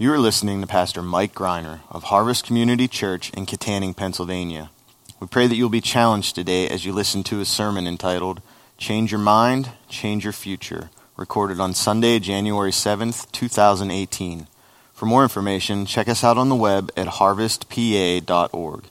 [0.00, 4.70] You are listening to Pastor Mike Greiner of Harvest Community Church in Kittanning, Pennsylvania.
[5.18, 8.40] We pray that you'll be challenged today as you listen to a sermon entitled
[8.76, 14.46] Change Your Mind, Change Your Future, recorded on Sunday, January 7th, 2018.
[14.92, 18.84] For more information, check us out on the web at harvestpa.org.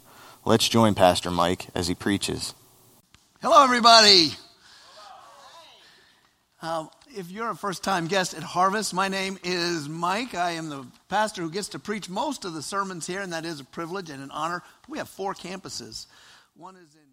[0.43, 2.53] Let's join Pastor Mike as he preaches.
[3.41, 4.31] Hello, everybody.
[6.61, 10.36] Um, if you're a first time guest at Harvest, my name is Mike.
[10.36, 13.43] I am the pastor who gets to preach most of the sermons here, and that
[13.43, 14.61] is a privilege and an honor.
[14.87, 16.05] We have four campuses.
[16.55, 17.10] One is in,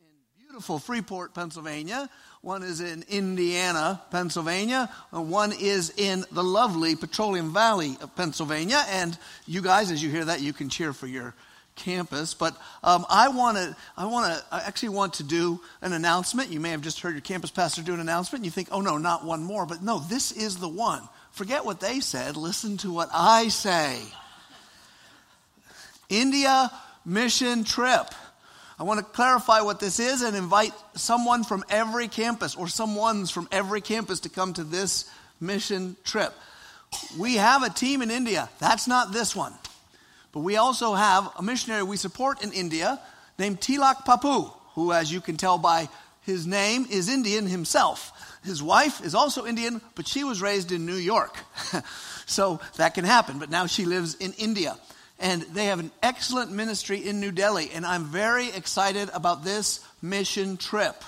[0.00, 2.08] in beautiful Freeport, Pennsylvania.
[2.40, 4.88] One is in Indiana, Pennsylvania.
[5.12, 8.82] And one is in the lovely Petroleum Valley of Pennsylvania.
[8.88, 11.34] And you guys, as you hear that, you can cheer for your
[11.74, 13.76] campus, but um, I want to.
[13.96, 14.44] I want to.
[14.50, 16.50] I actually want to do an announcement.
[16.50, 18.40] You may have just heard your campus pastor do an announcement.
[18.40, 19.66] And you think, oh no, not one more.
[19.66, 21.02] But no, this is the one.
[21.32, 22.36] Forget what they said.
[22.36, 24.00] Listen to what I say.
[26.08, 26.70] India
[27.04, 28.06] mission trip.
[28.78, 33.30] I want to clarify what this is and invite someone from every campus or someone's
[33.30, 36.32] from every campus to come to this mission trip.
[37.18, 38.50] We have a team in India.
[38.58, 39.54] That's not this one.
[40.32, 42.98] But we also have a missionary we support in India
[43.38, 45.88] named Tilak Papu, who, as you can tell by
[46.22, 48.12] his name, is Indian himself.
[48.42, 51.36] His wife is also Indian, but she was raised in New York.
[52.26, 53.38] so that can happen.
[53.38, 54.76] But now she lives in India.
[55.18, 57.70] And they have an excellent ministry in New Delhi.
[57.72, 61.04] And I'm very excited about this mission trip.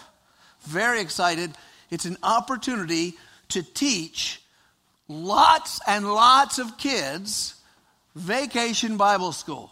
[0.62, 1.50] Very excited.
[1.90, 3.14] It's an opportunity
[3.48, 4.40] to teach
[5.08, 7.54] lots and lots of kids
[8.14, 9.70] Vacation Bible School.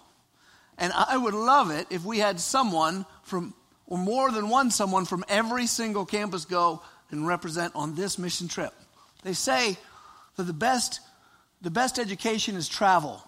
[0.78, 3.54] And I would love it if we had someone from,
[3.86, 8.48] or more than one someone from every single campus go and represent on this mission
[8.48, 8.72] trip.
[9.22, 9.76] They say
[10.36, 11.00] that the best,
[11.60, 13.22] the best education is travel.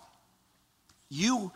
[1.10, 1.52] You,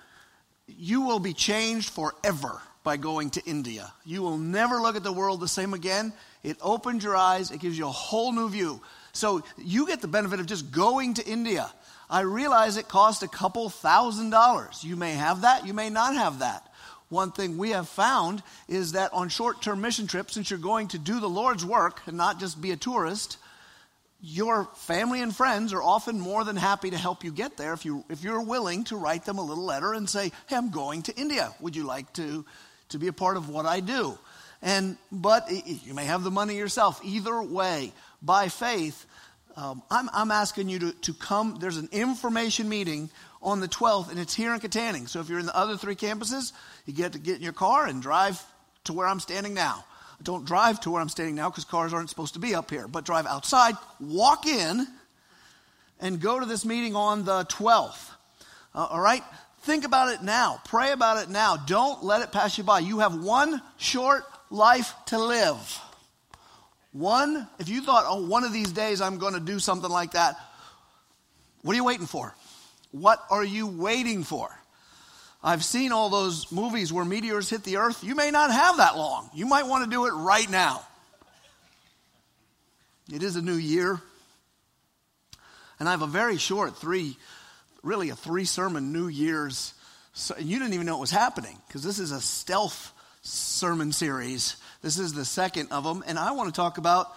[0.67, 3.93] you will be changed forever by going to India.
[4.05, 6.13] You will never look at the world the same again.
[6.43, 8.81] It opens your eyes, it gives you a whole new view.
[9.13, 11.73] So you get the benefit of just going to India.
[12.11, 14.83] I realize it cost a couple thousand dollars.
[14.83, 16.65] You may have that, you may not have that.
[17.11, 20.89] One thing we have found is that on short term mission trips, since you're going
[20.89, 23.39] to do the Lord's work and not just be a tourist,
[24.21, 27.85] your family and friends are often more than happy to help you get there if,
[27.85, 31.03] you, if you're willing to write them a little letter and say, Hey, I'm going
[31.03, 31.55] to India.
[31.61, 32.45] Would you like to,
[32.91, 34.19] to be a part of what I do?
[34.61, 37.01] And, but you may have the money yourself.
[37.05, 39.07] Either way, by faith,
[39.59, 41.57] um, I'm, I'm, asking you to, to come.
[41.61, 43.11] There's an information meeting
[43.43, 45.09] on the 12th, and it's here in Kittanning.
[45.09, 46.53] So if you're in the other three campuses,
[46.87, 48.41] you get to get in your car and drive
[48.85, 49.85] to where I'm standing now.
[50.23, 52.87] Don't drive to where I'm standing now because cars aren't supposed to be up here,
[52.87, 54.87] but drive outside, walk in,
[55.99, 58.11] and go to this meeting on the 12th.
[58.77, 59.25] Uh, all right?
[59.63, 60.63] Think about it now.
[60.67, 61.57] Pray about it now.
[61.57, 62.79] Don't let it pass you by.
[62.79, 65.81] You have one short life to live.
[66.93, 70.13] One, if you thought, oh, one of these days I'm going to do something like
[70.13, 70.37] that,
[71.63, 72.35] what are you waiting for?
[72.93, 74.49] What are you waiting for?
[75.43, 78.03] I've seen all those movies where meteors hit the earth.
[78.03, 79.31] You may not have that long.
[79.35, 80.83] You might want to do it right now.
[83.13, 84.01] It is a new year.
[85.79, 87.17] And I have a very short three,
[87.83, 89.75] really a three sermon New Year's.
[90.13, 94.57] So, you didn't even know it was happening because this is a stealth sermon series
[94.83, 97.13] this is the second of them, and I want to talk about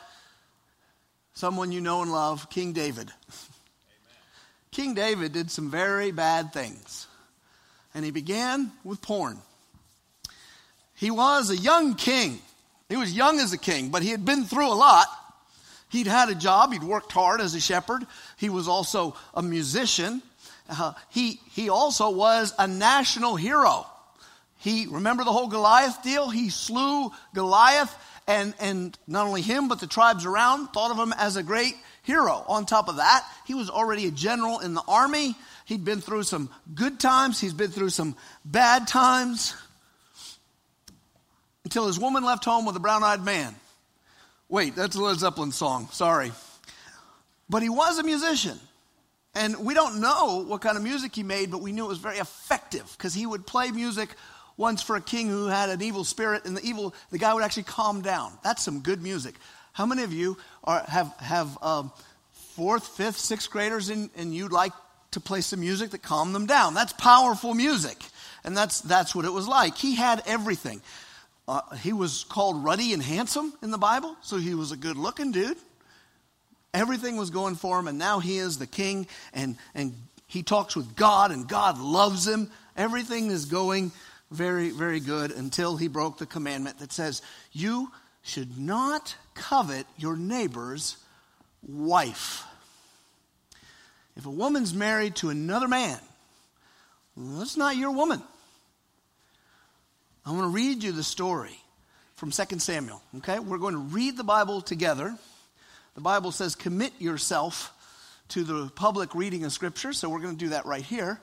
[1.34, 3.10] someone you know and love, King David.
[3.10, 3.14] Amen.
[4.72, 7.08] King David did some very bad things,
[7.94, 9.38] and he began with porn.
[10.96, 12.40] He was a young king.
[12.88, 15.08] He was young as a king, but he had been through a lot.
[15.90, 18.06] He'd had a job, he'd worked hard as a shepherd,
[18.38, 20.22] he was also a musician.
[20.70, 23.86] Uh, he, he also was a national hero.
[24.62, 26.30] He, remember the whole Goliath deal?
[26.30, 27.96] He slew Goliath,
[28.28, 31.76] and, and not only him, but the tribes around thought of him as a great
[32.04, 32.46] hero.
[32.48, 35.36] On top of that, he was already a general in the army.
[35.66, 38.16] He'd been through some good times, he's been through some
[38.46, 39.56] bad times.
[41.64, 43.56] Until his woman left home with a brown eyed man.
[44.48, 45.88] Wait, that's a Led Zeppelin song.
[45.92, 46.32] Sorry.
[47.50, 48.60] But he was a musician.
[49.34, 51.98] And we don't know what kind of music he made, but we knew it was
[51.98, 54.10] very effective because he would play music
[54.58, 57.44] once for a king who had an evil spirit, and the evil, the guy would
[57.44, 58.32] actually calm down.
[58.44, 59.36] That's some good music.
[59.74, 61.92] How many of you are, have, have um,
[62.32, 64.74] fourth, fifth, sixth graders in, and you'd like
[65.12, 66.74] to play some music that calm them down?
[66.74, 68.04] That's powerful music.
[68.44, 69.78] And that's, that's what it was like.
[69.78, 70.82] He had everything.
[71.48, 74.98] Uh, he was called ruddy and handsome in the Bible, so he was a good
[74.98, 75.58] looking dude.
[76.74, 79.94] Everything was going for him, and now he is the king, and, and
[80.32, 82.50] he talks with God and God loves him.
[82.78, 83.92] Everything is going
[84.32, 87.92] very, very good until he broke the commandment that says, You
[88.24, 90.98] should not covet your neighbor's
[91.62, 92.44] wife.
[94.16, 96.00] If a woman's married to another man,
[97.16, 98.22] that's not your woman.
[100.26, 101.58] I'm going to read you the story
[102.16, 103.02] from 2 Samuel.
[103.18, 103.40] Okay?
[103.40, 105.16] We're going to read the Bible together.
[105.96, 107.74] The Bible says, commit yourself
[108.30, 111.20] to the public reading of Scripture, so we're going to do that right here.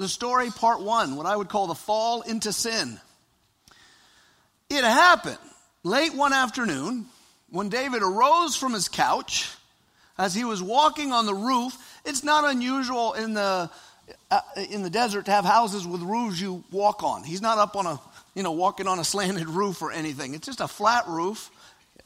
[0.00, 2.98] The story, part one, what I would call the fall into sin.
[4.70, 5.36] It happened
[5.82, 7.04] late one afternoon
[7.50, 9.54] when David arose from his couch
[10.16, 11.76] as he was walking on the roof.
[12.06, 13.68] It's not unusual in the
[14.30, 17.22] uh, in the desert to have houses with roofs you walk on.
[17.22, 18.00] He's not up on a
[18.34, 20.32] you know walking on a slanted roof or anything.
[20.32, 21.50] It's just a flat roof.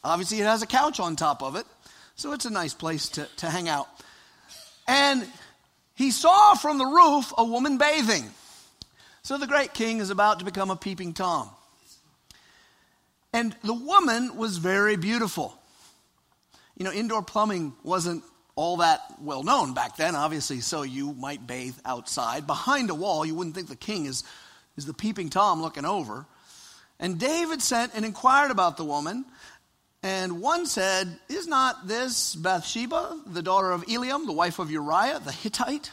[0.03, 1.65] Obviously, it has a couch on top of it,
[2.17, 3.87] so it's a nice place to, to hang out.
[4.89, 5.29] And
[5.95, 8.25] he saw from the roof a woman bathing.
[9.23, 11.49] So the great king is about to become a peeping Tom.
[13.33, 15.59] And the woman was very beautiful.
[16.77, 18.23] You know, indoor plumbing wasn't
[18.57, 22.47] all that well known back then, obviously, so you might bathe outside.
[22.47, 24.25] Behind a wall, you wouldn't think the king is,
[24.77, 26.27] is the peeping Tom looking over.
[27.01, 29.25] And David sent and inquired about the woman.
[30.05, 35.19] And one said, Is not this Bathsheba, the daughter of Eliam, the wife of Uriah
[35.25, 35.93] the Hittite?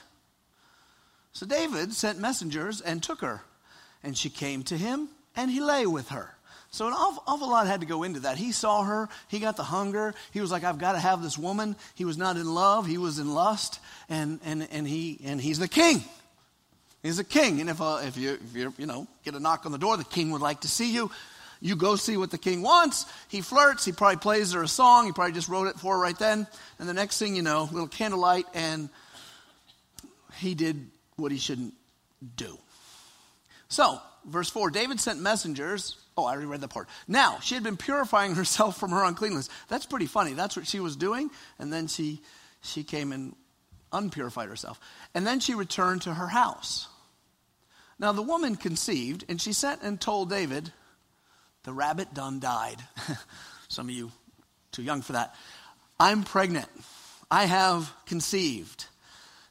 [1.31, 3.41] So David sent messengers and took her.
[4.03, 6.35] And she came to him, and he lay with her.
[6.71, 8.37] So an awful, awful, lot had to go into that.
[8.37, 10.13] He saw her, he got the hunger.
[10.31, 11.77] He was like, I've got to have this woman.
[11.95, 13.79] He was not in love, he was in lust,
[14.09, 16.03] and and and he and he's the king.
[17.01, 19.65] He's a king, and if uh, if you if you you know get a knock
[19.65, 21.11] on the door, the king would like to see you.
[21.61, 23.05] You go see what the king wants.
[23.27, 23.85] He flirts.
[23.85, 25.05] He probably plays her a song.
[25.05, 26.47] He probably just wrote it for her right then.
[26.79, 28.89] And the next thing you know, little candlelight, and
[30.37, 31.75] he did what he shouldn't
[32.35, 32.57] do.
[33.69, 36.89] So, verse 4 David sent messengers Oh, I already read that part.
[37.07, 39.49] Now, she had been purifying herself from her uncleanness.
[39.67, 40.33] That's pretty funny.
[40.33, 41.29] That's what she was doing.
[41.59, 42.21] And then she,
[42.61, 43.35] she came and
[43.91, 44.79] unpurified herself.
[45.13, 46.87] And then she returned to her house.
[47.99, 50.71] Now, the woman conceived, and she sent and told David,
[51.63, 52.77] The rabbit done died.
[53.67, 54.11] Some of you
[54.71, 55.35] too young for that.
[55.99, 56.67] I'm pregnant.
[57.29, 58.85] I have conceived.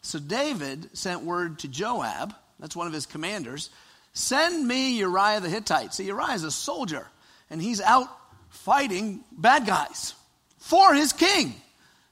[0.03, 3.71] So David sent word to Joab, that's one of his commanders
[4.12, 5.95] Send me Uriah the Hittite.
[5.95, 7.07] See, Uriah is a soldier,
[7.49, 8.09] and he's out
[8.49, 10.15] fighting bad guys
[10.59, 11.55] for his king,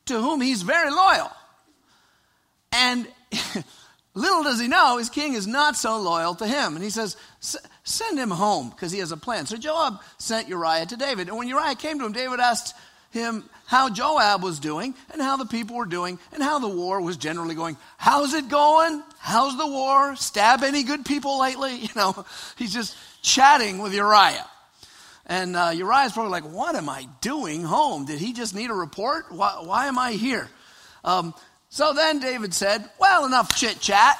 [0.06, 1.30] to whom he's very loyal.
[2.72, 3.06] And
[4.14, 6.76] little does he know, his king is not so loyal to him.
[6.76, 7.16] And he says,
[7.88, 9.46] Send him home because he has a plan.
[9.46, 11.28] So Joab sent Uriah to David.
[11.28, 12.76] And when Uriah came to him, David asked
[13.12, 17.00] him how Joab was doing and how the people were doing and how the war
[17.00, 17.78] was generally going.
[17.96, 19.02] How's it going?
[19.18, 20.16] How's the war?
[20.16, 21.76] Stab any good people lately?
[21.82, 22.26] You know,
[22.58, 24.46] he's just chatting with Uriah.
[25.24, 28.04] And uh, Uriah's probably like, What am I doing home?
[28.04, 29.32] Did he just need a report?
[29.32, 30.46] Why, why am I here?
[31.04, 31.32] Um,
[31.70, 34.18] so then David said, Well, enough chit chat.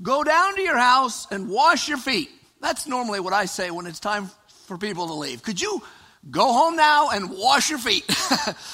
[0.00, 2.30] Go down to your house and wash your feet.
[2.62, 4.30] That's normally what I say when it's time
[4.66, 5.42] for people to leave.
[5.42, 5.82] Could you
[6.30, 8.04] go home now and wash your feet?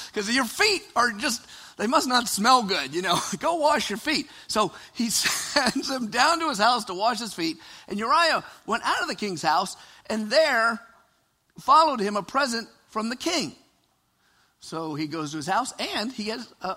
[0.07, 1.45] Because your feet are just
[1.77, 3.17] they must not smell good you know?
[3.39, 4.27] Go wash your feet.
[4.47, 8.83] So he sends him down to his house to wash his feet and uriah went
[8.85, 9.75] out of the king's house
[10.07, 10.79] and there
[11.59, 13.55] followed him a present from the king.
[14.59, 16.75] So he goes to his house and he gets a,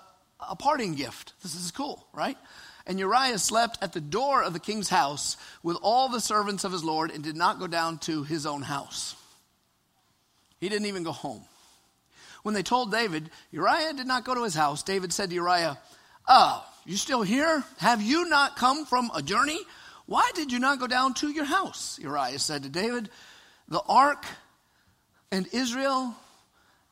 [0.48, 1.34] a parting gift.
[1.42, 2.38] This is cool right
[2.86, 6.72] and Uriah slept at the door of the king's house with all the servants of
[6.72, 9.14] his Lord and did not go down to his own house.
[10.60, 11.42] He didn't even go home.
[12.42, 15.78] When they told David, Uriah did not go to his house, David said to Uriah,
[16.28, 17.62] Oh, you still here?
[17.78, 19.60] Have you not come from a journey?
[20.06, 21.98] Why did you not go down to your house?
[22.00, 23.10] Uriah said to David,
[23.68, 24.24] The ark
[25.30, 26.14] and Israel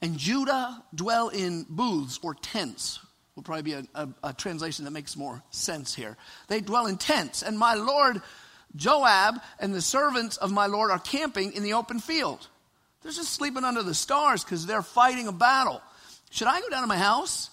[0.01, 3.01] and Judah dwell in booths or tents.
[3.41, 6.19] Will probably be a, a, a translation that makes more sense here.
[6.49, 8.21] They dwell in tents, and my Lord
[8.77, 12.47] Joab and the servants of my Lord are camping in the open field.
[13.03, 15.81] They're just sleeping under the stars because they're fighting a battle.
[16.29, 17.49] Should I go down to my house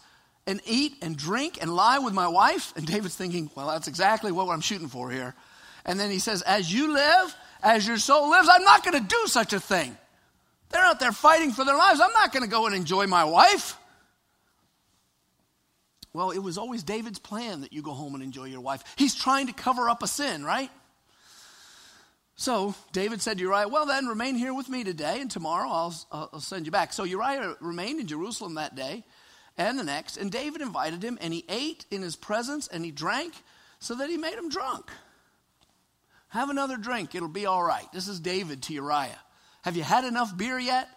[0.46, 2.74] and eat and drink and lie with my wife?
[2.76, 5.36] And David's thinking, well, that's exactly what I'm shooting for here.
[5.86, 9.08] And then he says, as you live, as your soul lives, I'm not going to
[9.08, 9.98] do such a thing.
[10.68, 12.02] They're out there fighting for their lives.
[12.02, 13.77] I'm not going to go and enjoy my wife.
[16.18, 18.84] Well, it was always David's plan that you go home and enjoy your wife.
[18.96, 20.72] He's trying to cover up a sin, right?
[22.38, 25.94] So David said to Uriah, Well, then remain here with me today, and tomorrow I'll,
[26.12, 26.92] I'll send you back.
[26.92, 29.04] So Uriah remained in Jerusalem that day.
[29.60, 30.18] and the next.
[30.18, 33.36] And David invited him, and he ate in his presence, and he drank
[33.78, 34.90] so that he made him drunk.
[36.30, 37.86] Have another drink, it'll be all right.
[37.94, 39.20] This is David to Uriah.
[39.62, 40.90] Have you had enough beer yet?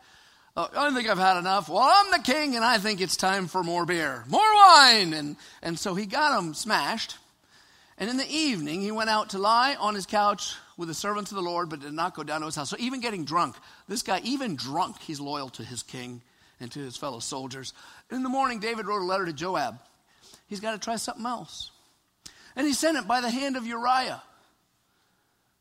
[0.56, 1.68] Oh, I don't think I've had enough.
[1.68, 5.12] Well, I'm the king, and I think it's time for more beer, more wine.
[5.14, 7.18] And, and so he got him smashed.
[7.98, 11.30] And in the evening, he went out to lie on his couch with the servants
[11.30, 12.70] of the Lord, but did not go down to his house.
[12.70, 16.22] So even getting drunk, this guy, even drunk, he's loyal to his king
[16.58, 17.72] and to his fellow soldiers.
[18.10, 19.78] In the morning, David wrote a letter to Joab.
[20.48, 21.70] He's got to try something else.
[22.56, 24.22] And he sent it by the hand of Uriah.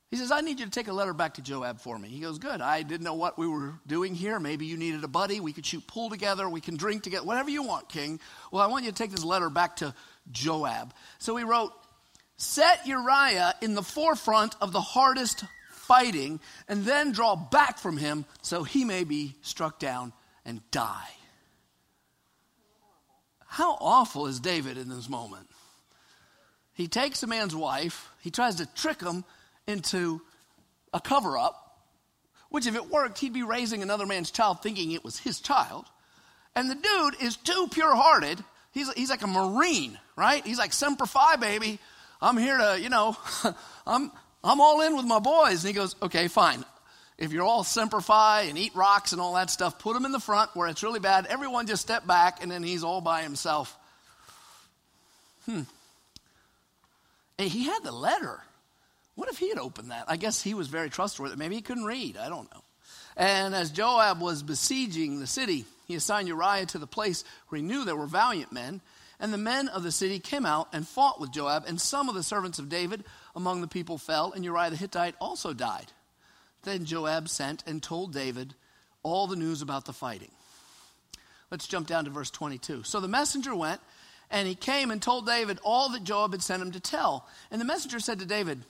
[0.09, 2.09] He says, I need you to take a letter back to Joab for me.
[2.09, 2.61] He goes, Good.
[2.61, 4.39] I didn't know what we were doing here.
[4.39, 5.39] Maybe you needed a buddy.
[5.39, 6.49] We could shoot pool together.
[6.49, 7.25] We can drink together.
[7.25, 8.19] Whatever you want, King.
[8.51, 9.93] Well, I want you to take this letter back to
[10.31, 10.93] Joab.
[11.19, 11.73] So he wrote,
[12.37, 18.25] Set Uriah in the forefront of the hardest fighting, and then draw back from him
[18.41, 20.13] so he may be struck down
[20.45, 21.09] and die.
[23.45, 25.49] How awful is David in this moment?
[26.73, 29.25] He takes a man's wife, he tries to trick him
[29.69, 30.21] into
[30.93, 31.85] a cover up,
[32.49, 35.85] which if it worked, he'd be raising another man's child thinking it was his child.
[36.55, 38.43] And the dude is too pure hearted.
[38.71, 40.45] He's, he's like a Marine, right?
[40.45, 41.79] He's like, Semper Fi, baby.
[42.21, 43.15] I'm here to, you know,
[43.87, 44.11] I'm,
[44.43, 45.63] I'm all in with my boys.
[45.63, 46.65] And he goes, okay, fine.
[47.17, 50.11] If you're all Semper Fi and eat rocks and all that stuff, put him in
[50.11, 51.25] the front where it's really bad.
[51.27, 53.77] Everyone just step back, and then he's all by himself.
[55.45, 55.63] Hmm.
[57.37, 58.41] And he had the letter.
[59.19, 60.05] What if he had opened that?
[60.07, 61.35] I guess he was very trustworthy.
[61.35, 62.15] Maybe he couldn't read.
[62.15, 62.63] I don't know.
[63.17, 67.67] And as Joab was besieging the city, he assigned Uriah to the place where he
[67.67, 68.79] knew there were valiant men.
[69.19, 72.15] And the men of the city came out and fought with Joab, and some of
[72.15, 73.03] the servants of David
[73.35, 75.91] among the people fell, and Uriah the Hittite also died.
[76.63, 78.53] Then Joab sent and told David
[79.03, 80.31] all the news about the fighting.
[81.51, 82.83] Let's jump down to verse 22.
[82.83, 83.81] So the messenger went,
[84.31, 87.27] and he came and told David all that Joab had sent him to tell.
[87.51, 88.63] And the messenger said to David,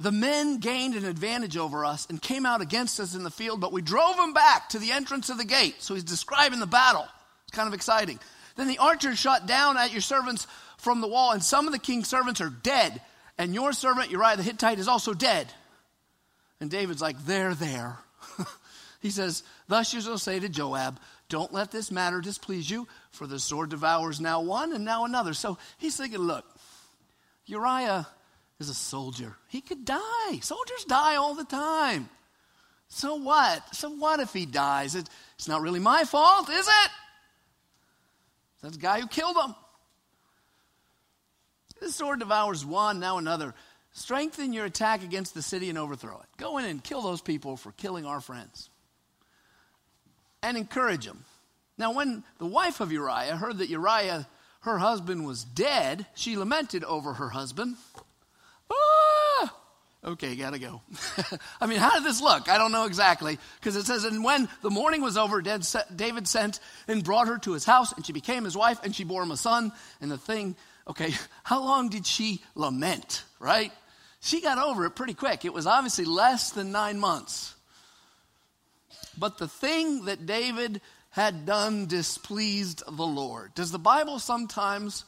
[0.00, 3.60] the men gained an advantage over us and came out against us in the field,
[3.60, 5.82] but we drove them back to the entrance of the gate.
[5.82, 7.06] So he's describing the battle.
[7.44, 8.18] It's kind of exciting.
[8.56, 10.46] Then the archers shot down at your servants
[10.78, 13.02] from the wall, and some of the king's servants are dead,
[13.36, 15.52] and your servant Uriah the Hittite is also dead.
[16.60, 17.98] And David's like, They're there.
[19.00, 23.26] he says, Thus you shall say to Joab, Don't let this matter displease you, for
[23.26, 25.34] the sword devours now one and now another.
[25.34, 26.46] So he's thinking, Look,
[27.44, 28.06] Uriah
[28.60, 29.34] is a soldier.
[29.48, 30.38] He could die.
[30.42, 32.08] Soldiers die all the time.
[32.88, 33.74] So what?
[33.74, 34.94] So what if he dies?
[34.94, 36.90] It, it's not really my fault, is it?
[38.62, 39.54] That's the guy who killed him.
[41.80, 43.54] This sword devours one, now another.
[43.92, 46.28] Strengthen your attack against the city and overthrow it.
[46.36, 48.68] Go in and kill those people for killing our friends.
[50.42, 51.24] And encourage them.
[51.78, 54.26] Now, when the wife of Uriah heard that Uriah,
[54.60, 57.76] her husband, was dead, she lamented over her husband.
[60.02, 60.80] Okay, gotta go.
[61.60, 62.48] I mean, how did this look?
[62.48, 63.38] I don't know exactly.
[63.58, 67.52] Because it says, And when the morning was over, David sent and brought her to
[67.52, 69.72] his house, and she became his wife, and she bore him a son.
[70.00, 70.56] And the thing,
[70.88, 73.72] okay, how long did she lament, right?
[74.20, 75.44] She got over it pretty quick.
[75.44, 77.54] It was obviously less than nine months.
[79.18, 80.80] But the thing that David
[81.10, 83.54] had done displeased the Lord.
[83.54, 85.04] Does the Bible sometimes,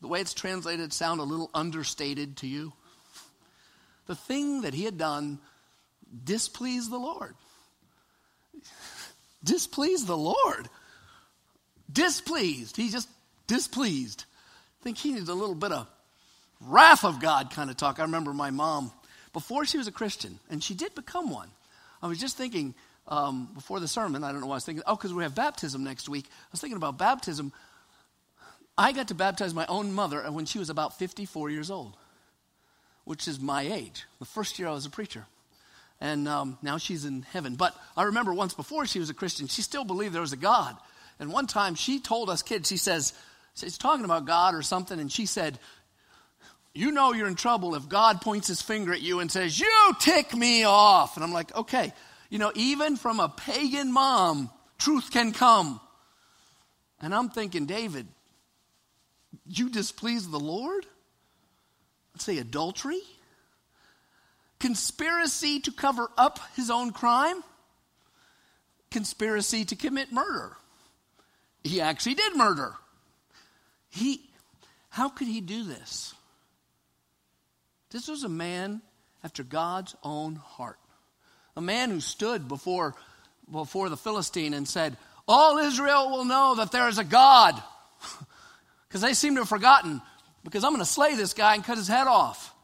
[0.00, 2.72] the way it's translated, sound a little understated to you?
[4.08, 5.38] The thing that he had done
[6.24, 7.36] displeased the Lord.
[9.44, 10.68] displeased the Lord.
[11.92, 12.76] Displeased.
[12.76, 13.08] He just
[13.46, 14.24] displeased.
[14.80, 15.86] I think he needs a little bit of
[16.60, 18.00] wrath of God kind of talk.
[18.00, 18.90] I remember my mom,
[19.32, 21.50] before she was a Christian, and she did become one.
[22.02, 22.74] I was just thinking
[23.06, 24.84] um, before the sermon, I don't know what I was thinking.
[24.86, 26.26] Oh, because we have baptism next week.
[26.28, 27.52] I was thinking about baptism.
[28.76, 31.96] I got to baptize my own mother when she was about 54 years old
[33.08, 34.04] which is my age.
[34.18, 35.24] The first year I was a preacher.
[35.98, 37.54] And um, now she's in heaven.
[37.54, 40.36] But I remember once before she was a Christian, she still believed there was a
[40.36, 40.76] God.
[41.18, 43.14] And one time she told us kids, she says,
[43.54, 45.58] she's talking about God or something, and she said,
[46.74, 49.94] You know you're in trouble if God points his finger at you and says, You
[49.98, 51.16] tick me off.
[51.16, 51.94] And I'm like, Okay.
[52.28, 55.80] You know, even from a pagan mom, truth can come.
[57.00, 58.06] And I'm thinking, David,
[59.46, 60.84] you displease the Lord?
[62.20, 63.00] Say adultery,
[64.58, 67.42] conspiracy to cover up his own crime,
[68.90, 70.56] conspiracy to commit murder.
[71.62, 72.74] He actually did murder.
[73.90, 74.22] He,
[74.90, 76.14] how could he do this?
[77.90, 78.82] This was a man
[79.24, 80.78] after God's own heart.
[81.56, 82.94] A man who stood before,
[83.50, 84.96] before the Philistine and said,
[85.26, 87.60] All Israel will know that there is a God.
[88.88, 90.00] Because they seem to have forgotten,
[90.44, 92.54] because I'm going to slay this guy and cut his head off.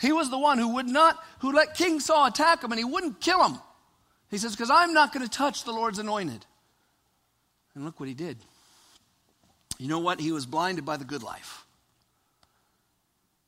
[0.00, 2.84] He was the one who would not, who let King Saul attack him and he
[2.84, 3.58] wouldn't kill him.
[4.30, 6.44] He says, Because I'm not going to touch the Lord's anointed.
[7.74, 8.38] And look what he did.
[9.78, 10.20] You know what?
[10.20, 11.64] He was blinded by the good life.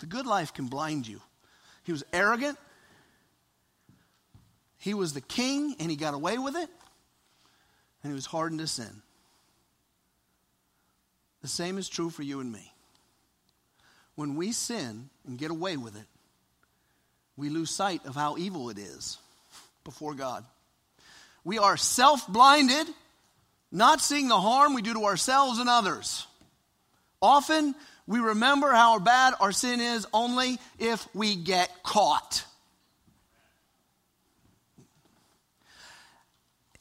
[0.00, 1.20] The good life can blind you.
[1.84, 2.58] He was arrogant.
[4.78, 6.68] He was the king and he got away with it.
[8.02, 9.02] And he was hardened to sin.
[11.42, 12.72] The same is true for you and me.
[14.18, 16.06] When we sin and get away with it,
[17.36, 19.16] we lose sight of how evil it is
[19.84, 20.44] before God.
[21.44, 22.88] We are self blinded,
[23.70, 26.26] not seeing the harm we do to ourselves and others.
[27.22, 27.76] Often
[28.08, 32.44] we remember how bad our sin is only if we get caught.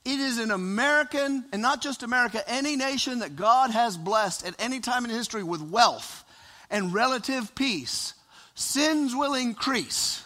[0.04, 4.56] It is an American, and not just America, any nation that God has blessed at
[4.58, 6.24] any time in history with wealth
[6.70, 8.14] and relative peace.
[8.56, 10.26] Sins will increase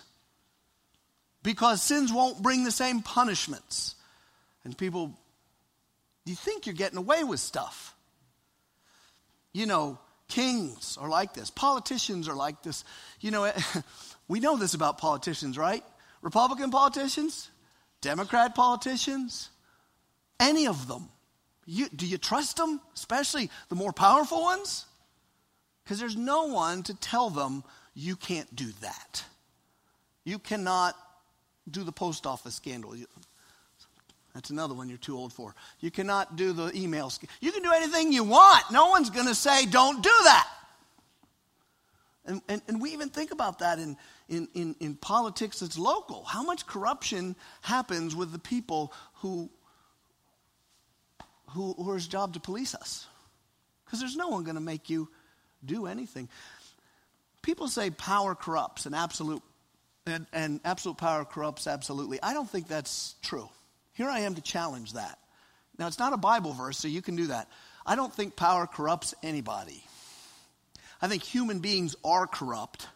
[1.43, 3.95] because sins won't bring the same punishments.
[4.63, 5.13] And people,
[6.25, 7.95] you think you're getting away with stuff.
[9.53, 12.83] You know, kings are like this, politicians are like this.
[13.19, 13.51] You know,
[14.27, 15.83] we know this about politicians, right?
[16.21, 17.49] Republican politicians,
[18.01, 19.49] Democrat politicians,
[20.39, 21.09] any of them.
[21.65, 24.85] You, do you trust them, especially the more powerful ones?
[25.91, 29.25] Because there's no one to tell them you can't do that.
[30.23, 30.95] You cannot
[31.69, 32.95] do the post office scandal.
[34.33, 35.53] That's another one you're too old for.
[35.81, 37.09] You cannot do the email.
[37.09, 38.71] Sc- you can do anything you want.
[38.71, 40.47] No one's going to say, don't do that.
[42.25, 43.97] And, and, and, we even think about that in,
[44.29, 46.23] in, in, in politics that's local.
[46.23, 49.49] How much corruption happens with the people who
[51.49, 53.07] who, whose job to police us.
[53.83, 55.09] Because there's no one going to make you
[55.65, 56.29] do anything.
[57.41, 59.41] People say power corrupts and absolute
[60.05, 62.19] and, and absolute power corrupts absolutely.
[62.21, 63.49] I don't think that's true.
[63.93, 65.19] Here I am to challenge that.
[65.77, 67.47] Now it's not a Bible verse, so you can do that.
[67.85, 69.83] I don't think power corrupts anybody.
[71.01, 72.87] I think human beings are corrupt,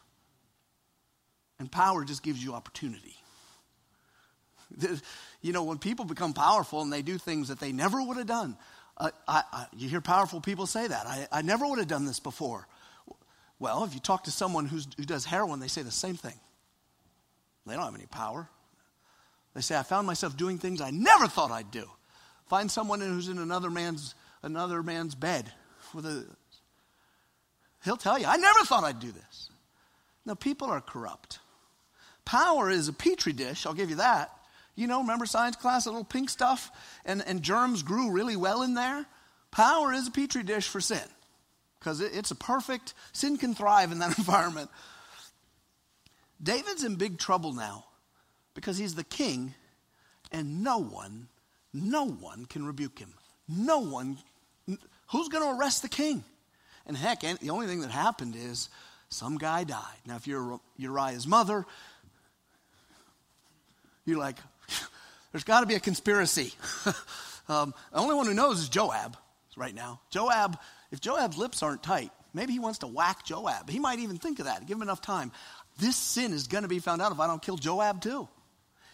[1.57, 3.15] and power just gives you opportunity.
[5.41, 8.25] You know, when people become powerful and they do things that they never would have
[8.25, 8.57] done,
[8.97, 11.05] I, I, you hear powerful people say that.
[11.05, 12.67] I, I never would have done this before.
[13.59, 16.39] Well, if you talk to someone who does heroin, they say the same thing.
[17.65, 18.47] They don't have any power.
[19.53, 21.89] They say, I found myself doing things I never thought I'd do.
[22.47, 25.51] Find someone who's in another man's, another man's bed
[25.93, 26.25] with a.
[27.83, 29.49] He'll tell you, I never thought I'd do this.
[30.25, 31.39] Now, people are corrupt.
[32.25, 34.31] Power is a petri dish, I'll give you that.
[34.75, 36.71] You know, remember science class, a little pink stuff,
[37.05, 39.05] and, and germs grew really well in there?
[39.51, 41.01] Power is a petri dish for sin
[41.79, 44.69] because it, it's a perfect, sin can thrive in that environment.
[46.41, 47.85] David's in big trouble now
[48.53, 49.53] because he's the king
[50.31, 51.27] and no one,
[51.73, 53.13] no one can rebuke him.
[53.47, 54.17] No one,
[55.11, 56.23] who's going to arrest the king?
[56.85, 58.69] And heck, the only thing that happened is
[59.09, 59.99] some guy died.
[60.05, 61.65] Now, if you're Uriah's mother,
[64.05, 64.37] you're like,
[65.35, 66.53] there's got to be a conspiracy.
[67.49, 69.17] um, the only one who knows is Joab
[69.57, 69.99] right now.
[70.09, 70.57] Joab,
[70.91, 73.69] if Joab's lips aren't tight, maybe he wants to whack Joab.
[73.69, 74.65] He might even think of that.
[74.65, 75.33] Give him enough time.
[75.77, 78.29] This sin is going to be found out if I don't kill Joab too.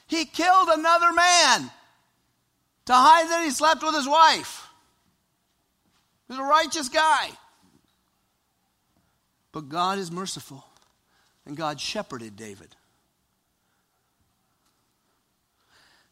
[0.08, 1.70] He killed another man
[2.86, 4.68] to hide that he slept with his wife.
[6.28, 7.30] He's a righteous guy.
[9.52, 10.66] But God is merciful,
[11.46, 12.76] and God shepherded David.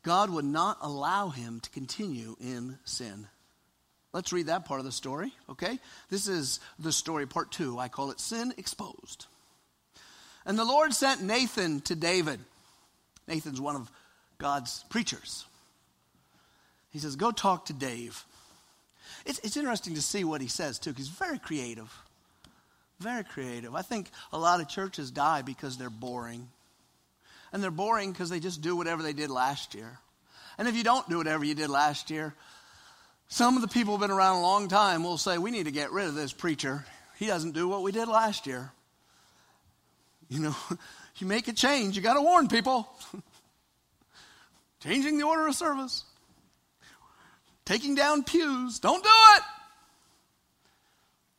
[0.03, 3.27] God would not allow him to continue in sin.
[4.13, 5.77] Let's read that part of the story, okay?
[6.09, 7.77] This is the story, part two.
[7.77, 9.27] I call it Sin Exposed.
[10.45, 12.39] And the Lord sent Nathan to David.
[13.27, 13.91] Nathan's one of
[14.39, 15.45] God's preachers.
[16.91, 18.23] He says, Go talk to Dave.
[19.25, 21.93] It's, it's interesting to see what he says, too, because he's very creative.
[22.99, 23.75] Very creative.
[23.75, 26.47] I think a lot of churches die because they're boring
[27.51, 29.99] and they're boring because they just do whatever they did last year.
[30.57, 32.35] And if you don't do whatever you did last year,
[33.27, 35.71] some of the people who've been around a long time will say, We need to
[35.71, 36.85] get rid of this preacher.
[37.17, 38.71] He doesn't do what we did last year.
[40.31, 40.55] You know,
[41.17, 42.87] you make a change, you got to warn people.
[44.83, 46.03] Changing the order of service,
[47.65, 49.43] taking down pews, don't do it.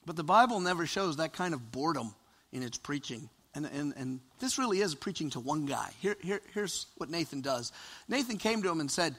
[0.04, 2.14] But the Bible never shows that kind of boredom
[2.52, 3.30] in its preaching.
[3.54, 5.90] And, and, and this really is preaching to one guy.
[5.98, 7.72] Here, here, here's what Nathan does
[8.08, 9.16] Nathan came to him and said,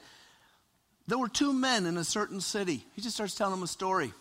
[1.06, 2.84] there were two men in a certain city.
[2.94, 4.12] He just starts telling them a story.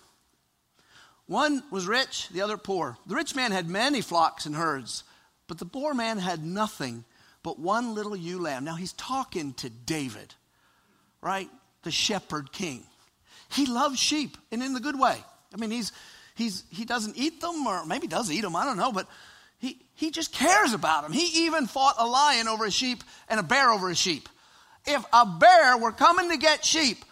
[1.27, 2.97] One was rich, the other poor.
[3.05, 5.03] The rich man had many flocks and herds,
[5.47, 7.05] but the poor man had nothing
[7.43, 8.65] but one little ewe lamb.
[8.65, 10.33] Now he's talking to David,
[11.21, 11.49] right?
[11.83, 12.83] The shepherd king.
[13.49, 15.23] He loves sheep and in the good way.
[15.53, 15.91] I mean, he's,
[16.35, 19.07] he's, he doesn't eat them, or maybe does eat them, I don't know, but
[19.61, 21.13] he, he just cares about them.
[21.13, 24.27] He even fought a lion over a sheep and a bear over a sheep.
[24.87, 27.05] If a bear were coming to get sheep,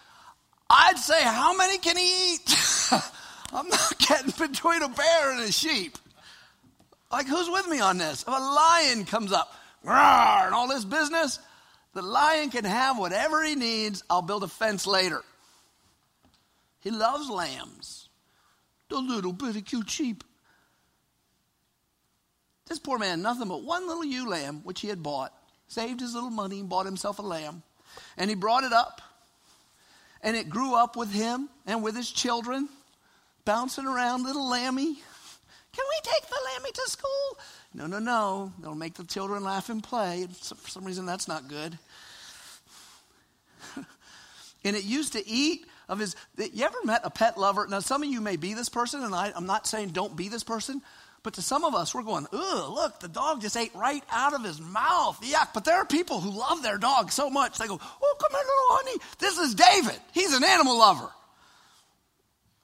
[0.68, 2.56] I'd say, How many can he eat?
[3.54, 5.98] I'm not getting between a bear and a sheep.
[7.12, 8.24] Like, who's with me on this?
[8.24, 11.40] If a lion comes up, and all this business,
[11.94, 14.04] the lion can have whatever he needs.
[14.10, 15.22] I'll build a fence later.
[16.82, 18.10] He loves lambs,
[18.90, 20.24] the little bitty cute sheep.
[22.70, 25.34] This poor man, nothing but one little ewe lamb, which he had bought,
[25.68, 27.64] saved his little money and bought himself a lamb.
[28.16, 29.02] And he brought it up,
[30.22, 32.70] and it grew up with him and with his children,
[33.44, 34.94] bouncing around, little lammy.
[35.74, 37.38] Can we take the lammy to school?
[37.74, 38.54] No, no, no.
[38.62, 40.28] They'll make the children laugh and play.
[40.28, 41.78] For some reason, that's not good.
[44.64, 46.16] and it used to eat of his.
[46.38, 47.66] You ever met a pet lover?
[47.68, 50.30] Now, some of you may be this person, and I, I'm not saying don't be
[50.30, 50.82] this person.
[51.22, 54.34] But to some of us, we're going, ugh, look, the dog just ate right out
[54.34, 55.20] of his mouth.
[55.22, 55.50] Yuck.
[55.54, 58.40] But there are people who love their dog so much, they go, oh, come here,
[58.40, 59.02] little honey.
[59.20, 60.00] This is David.
[60.14, 61.10] He's an animal lover.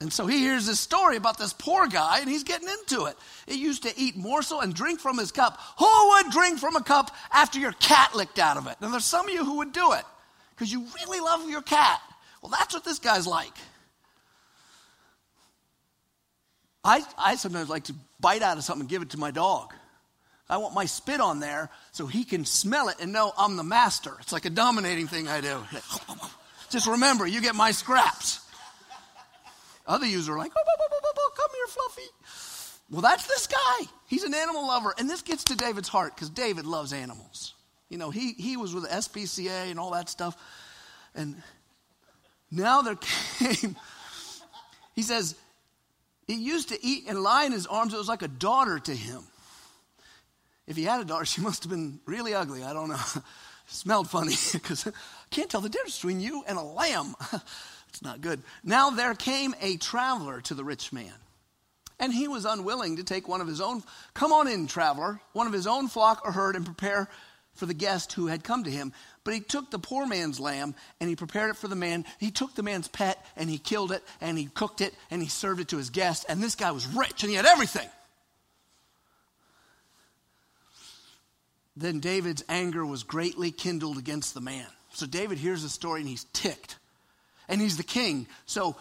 [0.02, 3.15] And so he hears this story about this poor guy and he's getting into it.
[3.48, 5.60] He used to eat morsel and drink from his cup.
[5.80, 8.76] Who would drink from a cup after your cat licked out of it?
[8.82, 10.04] And there's some of you who would do it
[10.52, 12.02] because you really love your cat.
[12.41, 13.54] Well, that's what this guy's like.
[16.84, 19.73] I, I sometimes like to bite out of something and give it to my dog.
[20.47, 23.63] I want my spit on there so he can smell it and know I'm the
[23.63, 24.15] master.
[24.21, 25.58] It's like a dominating thing I do.
[26.69, 28.41] Just remember, you get my scraps.
[29.88, 32.10] Other users are like, oh, oh, oh, oh, come here, Fluffy.
[32.91, 33.88] Well, that's this guy.
[34.08, 34.93] He's an animal lover.
[34.97, 37.54] And this gets to David's heart because David loves animals.
[37.89, 40.36] You know, he, he was with the SPCA and all that stuff.
[41.13, 41.41] And
[42.51, 43.75] now there came,
[44.95, 45.36] he says,
[46.28, 47.94] he used to eat and lie in his arms.
[47.94, 49.24] It was like a daughter to him.
[50.68, 52.64] If he had a daughter, she must have been really ugly.
[52.64, 53.00] I don't know.
[53.68, 54.92] Smelled funny because I
[55.32, 57.16] can't tell the difference between you and a lamb.
[57.90, 58.44] It's not good.
[58.64, 61.14] Now there came a traveler to the rich man,
[61.98, 63.84] and he was unwilling to take one of his own.
[64.14, 67.08] Come on in, traveler, one of his own flock or herd, and prepare
[67.54, 68.92] for the guest who had come to him.
[69.26, 72.06] But he took the poor man's lamb and he prepared it for the man.
[72.20, 75.28] He took the man's pet and he killed it and he cooked it and he
[75.28, 76.26] served it to his guest.
[76.30, 77.90] And this guy was rich and he had everything.
[81.76, 84.68] Then David's anger was greatly kindled against the man.
[84.94, 86.78] So David hears the story and he's ticked
[87.50, 88.28] and he's the king.
[88.46, 88.76] So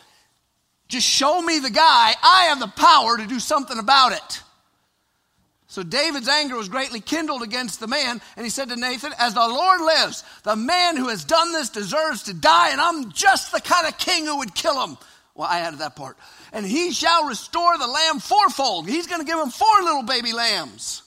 [0.89, 2.15] just show me the guy.
[2.23, 4.43] I have the power to do something about it.
[5.75, 9.35] So David's anger was greatly kindled against the man, and he said to Nathan, As
[9.35, 13.51] the Lord lives, the man who has done this deserves to die, and I'm just
[13.51, 14.97] the kind of king who would kill him.
[15.35, 16.17] Well, I added that part.
[16.53, 18.89] And he shall restore the lamb fourfold.
[18.89, 21.03] He's going to give him four little baby lambs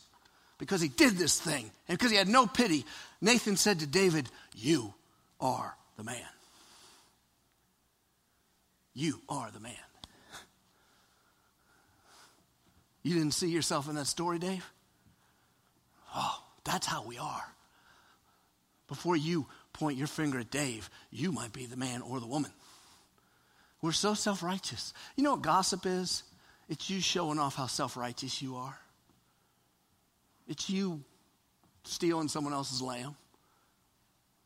[0.57, 2.85] because he did this thing and because he had no pity.
[3.21, 4.93] Nathan said to David, You
[5.39, 6.27] are the man.
[8.93, 9.86] You are the man.
[13.07, 14.69] You didn't see yourself in that story, Dave?
[16.13, 17.53] Oh, that's how we are.
[18.89, 22.51] Before you point your finger at Dave, you might be the man or the woman.
[23.81, 24.93] We're so self righteous.
[25.15, 26.23] You know what gossip is?
[26.67, 28.77] It's you showing off how self righteous you are.
[30.49, 31.01] It's you
[31.85, 33.15] stealing someone else's lamb.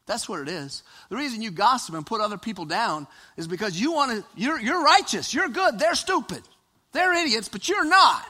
[0.06, 0.84] That's what it is.
[1.10, 4.60] The reason you gossip and put other people down is because you want to, you're,
[4.60, 6.44] you're righteous, you're good, they're stupid.
[6.92, 8.24] They're idiots, but you're not.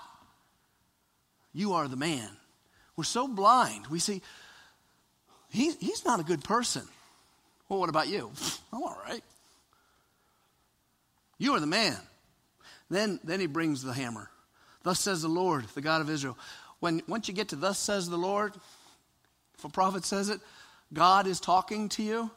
[1.53, 2.29] You are the man.
[2.95, 3.87] We're so blind.
[3.87, 4.21] We see,
[5.49, 6.83] he, he's not a good person.
[7.67, 8.31] Well, what about you?
[8.73, 9.23] I'm all right.
[11.37, 11.97] You are the man.
[12.89, 14.29] Then, then he brings the hammer.
[14.83, 16.37] Thus says the Lord, the God of Israel.
[16.79, 18.53] When, once you get to thus says the Lord,
[19.57, 20.39] if a prophet says it,
[20.93, 22.31] God is talking to you,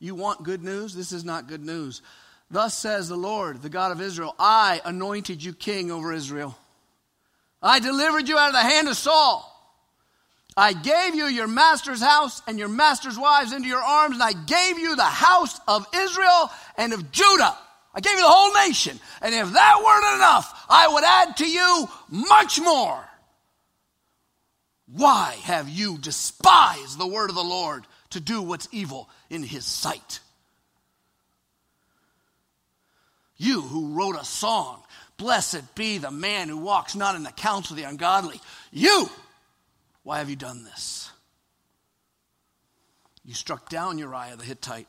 [0.00, 0.94] you want good news?
[0.94, 2.02] This is not good news.
[2.50, 6.58] Thus says the Lord, the God of Israel I anointed you king over Israel.
[7.62, 9.48] I delivered you out of the hand of Saul.
[10.56, 14.32] I gave you your master's house and your master's wives into your arms, and I
[14.32, 17.56] gave you the house of Israel and of Judah.
[17.94, 18.98] I gave you the whole nation.
[19.20, 23.04] And if that weren't enough, I would add to you much more.
[24.86, 29.64] Why have you despised the word of the Lord to do what's evil in his
[29.64, 30.20] sight?
[33.38, 34.82] You who wrote a song,
[35.22, 38.40] blessed be the man who walks not in the counsel of the ungodly.
[38.72, 39.08] You,
[40.02, 41.10] why have you done this?
[43.24, 44.88] You struck down Uriah the Hittite.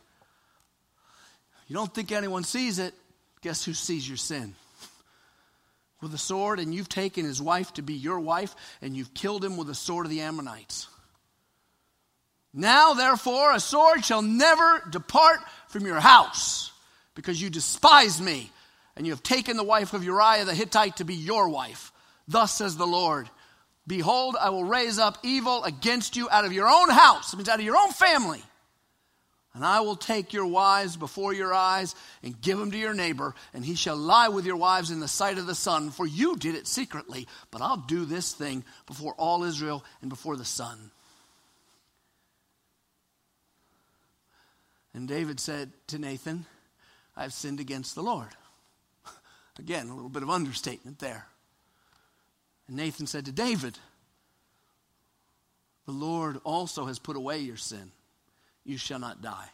[1.67, 2.96] You don't think anyone sees it.
[3.41, 4.56] Guess who sees your sin?
[6.02, 9.46] With a sword, and you've taken his wife to be your wife, and you've killed
[9.46, 10.88] him with the sword of the Ammonites.
[12.56, 16.72] Now, therefore, a sword shall never depart from your house,
[17.13, 18.52] because you despise me,
[18.95, 21.91] and you have taken the wife of Uriah the Hittite to be your wife.
[22.27, 23.29] Thus says the Lord
[23.86, 27.49] Behold, I will raise up evil against you out of your own house, it means
[27.49, 28.41] out of your own family.
[29.56, 33.36] And I will take your wives before your eyes and give them to your neighbor,
[33.53, 36.36] and he shall lie with your wives in the sight of the sun, for you
[36.38, 37.27] did it secretly.
[37.51, 40.89] But I'll do this thing before all Israel and before the sun.
[44.95, 46.45] And David said to Nathan,
[47.15, 48.29] I've sinned against the Lord.
[49.59, 51.27] Again, a little bit of understatement there.
[52.67, 53.77] And Nathan said to David,
[55.85, 57.91] The Lord also has put away your sin.
[58.63, 59.49] You shall not die.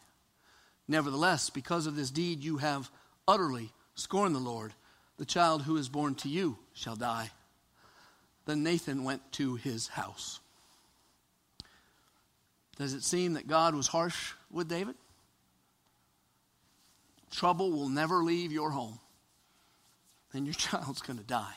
[0.88, 2.90] Nevertheless, because of this deed, you have
[3.28, 4.72] utterly scorned the Lord.
[5.18, 7.30] The child who is born to you shall die.
[8.46, 10.40] Then Nathan went to his house.
[12.78, 14.94] Does it seem that God was harsh with David?
[17.30, 18.98] Trouble will never leave your home,
[20.32, 21.54] and your child's going to die.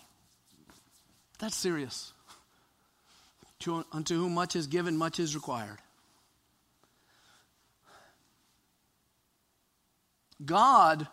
[1.40, 2.14] That's serious.
[3.60, 5.78] To, unto whom much is given, much is required.
[10.44, 11.08] God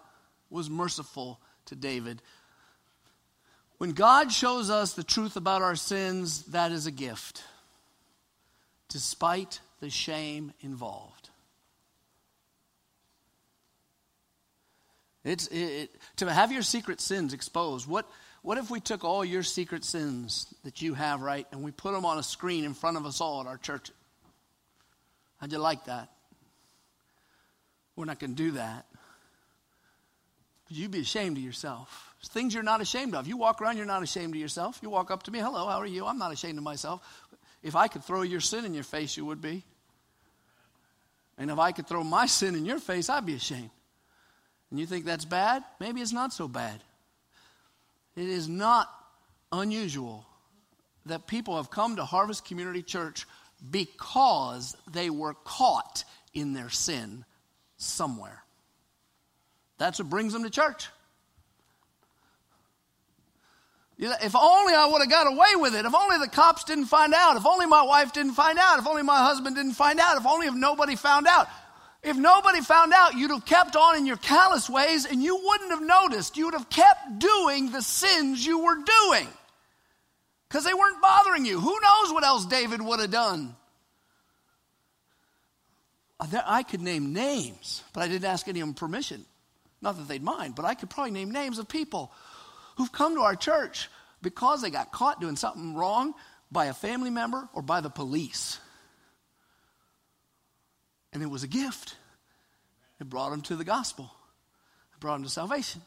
[0.49, 2.23] was merciful to David.
[3.79, 7.43] When God shows us the truth about our sins, that is a gift,
[8.89, 11.30] despite the shame involved.
[15.25, 17.87] It's, it, to have your secret sins exposed.
[17.87, 18.09] What,
[18.43, 21.93] what if we took all your secret sins that you have, right, and we put
[21.93, 23.91] them on a screen in front of us all at our church?
[25.39, 26.11] How'd you like that?
[27.97, 28.87] We're not going to do that.
[30.69, 32.15] You'd be ashamed of yourself.
[32.29, 33.27] things you're not ashamed of.
[33.27, 34.79] You walk around, you're not ashamed of yourself.
[34.83, 36.07] You walk up to me, hello, how are you?
[36.07, 37.03] I'm not ashamed of myself.
[37.63, 39.65] If I could throw your sin in your face, you would be.
[41.37, 43.71] And if I could throw my sin in your face, I'd be ashamed.
[44.71, 45.65] And you think that's bad?
[45.81, 46.81] Maybe it's not so bad.
[48.17, 48.89] It is not
[49.53, 50.27] unusual
[51.07, 53.27] that people have come to Harvest Community Church
[53.71, 56.05] because they were caught
[56.35, 57.25] in their sin
[57.77, 58.43] somewhere.
[59.79, 60.89] That's what brings them to church.
[63.99, 65.85] If only I would have got away with it.
[65.85, 67.37] If only the cops didn't find out.
[67.37, 68.79] If only my wife didn't find out.
[68.79, 70.17] If only my husband didn't find out.
[70.17, 71.49] If only if nobody found out.
[72.03, 75.71] If nobody found out, you'd have kept on in your callous ways and you wouldn't
[75.71, 76.37] have noticed.
[76.37, 79.29] You would have kept doing the sins you were doing
[80.49, 81.61] because they weren't bothering you.
[81.61, 83.55] Who knows what else David would have done?
[86.19, 89.25] Uh, I could name names, but I didn't ask any of them permission.
[89.83, 92.13] Not that they'd mind, but I could probably name names of people
[92.77, 93.89] who've come to our church
[94.23, 96.15] because they got caught doing something wrong
[96.51, 98.59] by a family member or by the police.
[101.13, 101.97] And it was a gift.
[103.01, 104.11] It brought him to the gospel,
[104.95, 105.83] it brought him to salvation.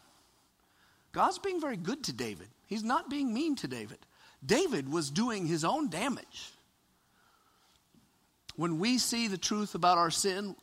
[1.11, 2.47] God's being very good to David.
[2.65, 3.99] He's not being mean to David.
[4.43, 6.51] David was doing his own damage.
[8.55, 10.55] When we see the truth about our sin,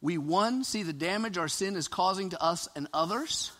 [0.00, 3.50] we, one, see the damage our sin is causing to us and others.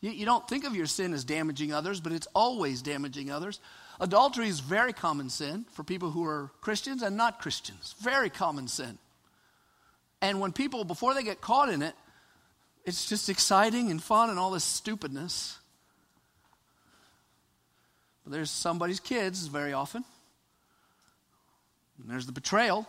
[0.00, 3.58] You, you don't think of your sin as damaging others, but it's always damaging others.
[4.00, 7.94] Adultery is very common sin for people who are Christians and not Christians.
[8.00, 8.98] Very common sin.
[10.20, 11.94] And when people, before they get caught in it,
[12.84, 15.58] it's just exciting and fun and all this stupidness.
[18.24, 20.04] But there's somebody's kids very often.
[21.98, 22.86] And there's the betrayal.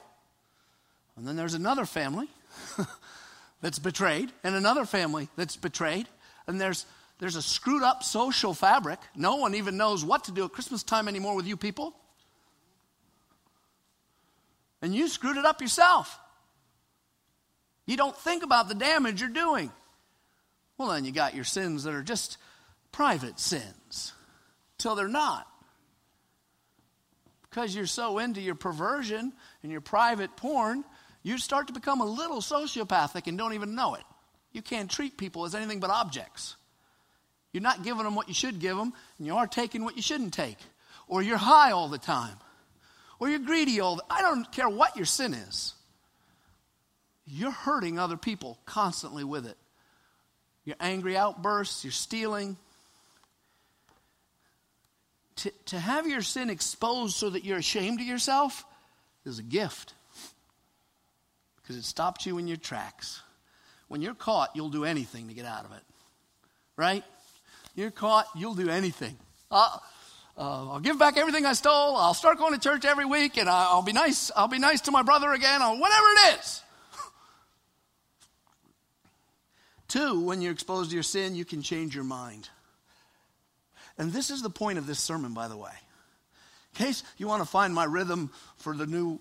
[1.16, 2.28] And then there's another family
[3.62, 6.08] that's betrayed, and another family that's betrayed.
[6.48, 6.86] And there's,
[7.20, 9.00] there's a screwed up social fabric.
[9.16, 11.96] No one even knows what to do at Christmas time anymore with you people.
[14.82, 16.20] And you screwed it up yourself.
[17.86, 19.72] You don't think about the damage you're doing.
[20.78, 22.38] Well, then you got your sins that are just
[22.92, 24.14] private sins
[24.78, 25.48] till they're not
[27.56, 29.32] because you're so into your perversion
[29.64, 30.84] and your private porn
[31.24, 34.04] you start to become a little sociopathic and don't even know it.
[34.52, 36.56] You can't treat people as anything but objects.
[37.56, 40.02] You're not giving them what you should give them, and you are taking what you
[40.02, 40.58] shouldn't take.
[41.08, 42.36] Or you're high all the time.
[43.18, 45.74] Or you're greedy all the I don't care what your sin is.
[47.26, 49.56] You're hurting other people constantly with it.
[50.66, 52.58] your angry outbursts, your stealing.
[55.38, 58.66] To, to have your sin exposed so that you're ashamed of yourself
[59.26, 59.94] is a gift
[61.62, 63.22] because it stops you in your tracks.
[63.88, 65.84] When you're caught, you'll do anything to get out of it.
[66.76, 67.06] Right?
[67.76, 69.18] You're caught, you'll do anything.
[69.52, 69.78] Uh,
[70.38, 71.96] uh, I'll give back everything I stole.
[71.96, 74.32] I'll start going to church every week, and I'll be nice.
[74.36, 76.62] I'll be nice to my brother again, or whatever it is.
[79.90, 82.50] Two, when you're exposed to your sin, you can change your mind.
[83.98, 85.72] And this is the point of this sermon, by the way.
[86.74, 89.20] In case you want to find my rhythm for the new,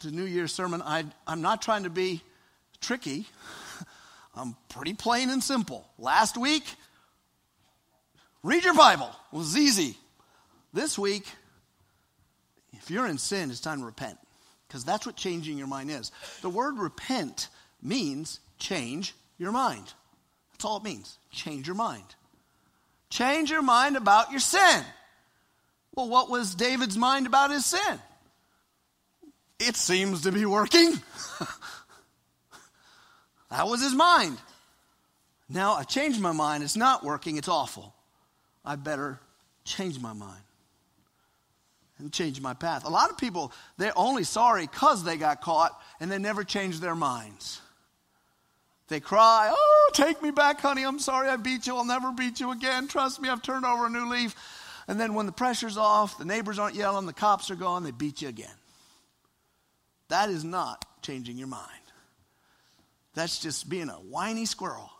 [0.00, 2.22] the new Year's sermon, I, I'm not trying to be
[2.80, 3.26] tricky.
[4.34, 5.86] I'm pretty plain and simple.
[5.98, 6.64] Last week,
[8.42, 9.10] read your Bible.
[9.32, 9.96] It was easy.
[10.72, 11.26] This week,
[12.72, 14.18] if you're in sin, it's time to repent.
[14.66, 16.10] Because that's what changing your mind is.
[16.40, 17.48] The word repent
[17.82, 19.92] means change your mind.
[20.52, 21.18] That's all it means.
[21.30, 22.04] Change your mind.
[23.10, 24.84] Change your mind about your sin.
[25.94, 28.00] Well, what was David's mind about his sin?
[29.58, 30.94] It seems to be working.
[33.50, 34.38] that was his mind.
[35.48, 36.64] Now I changed my mind.
[36.64, 37.36] It's not working.
[37.36, 37.94] It's awful.
[38.64, 39.18] I better
[39.64, 40.42] change my mind
[41.98, 42.84] and change my path.
[42.84, 46.80] A lot of people, they're only sorry because they got caught and they never change
[46.80, 47.60] their minds.
[48.88, 50.84] They cry, Oh, take me back, honey.
[50.84, 51.76] I'm sorry I beat you.
[51.76, 52.88] I'll never beat you again.
[52.88, 54.34] Trust me, I've turned over a new leaf.
[54.88, 57.92] And then when the pressure's off, the neighbors aren't yelling, the cops are gone, they
[57.92, 58.50] beat you again.
[60.08, 61.70] That is not changing your mind.
[63.14, 64.90] That's just being a whiny squirrel.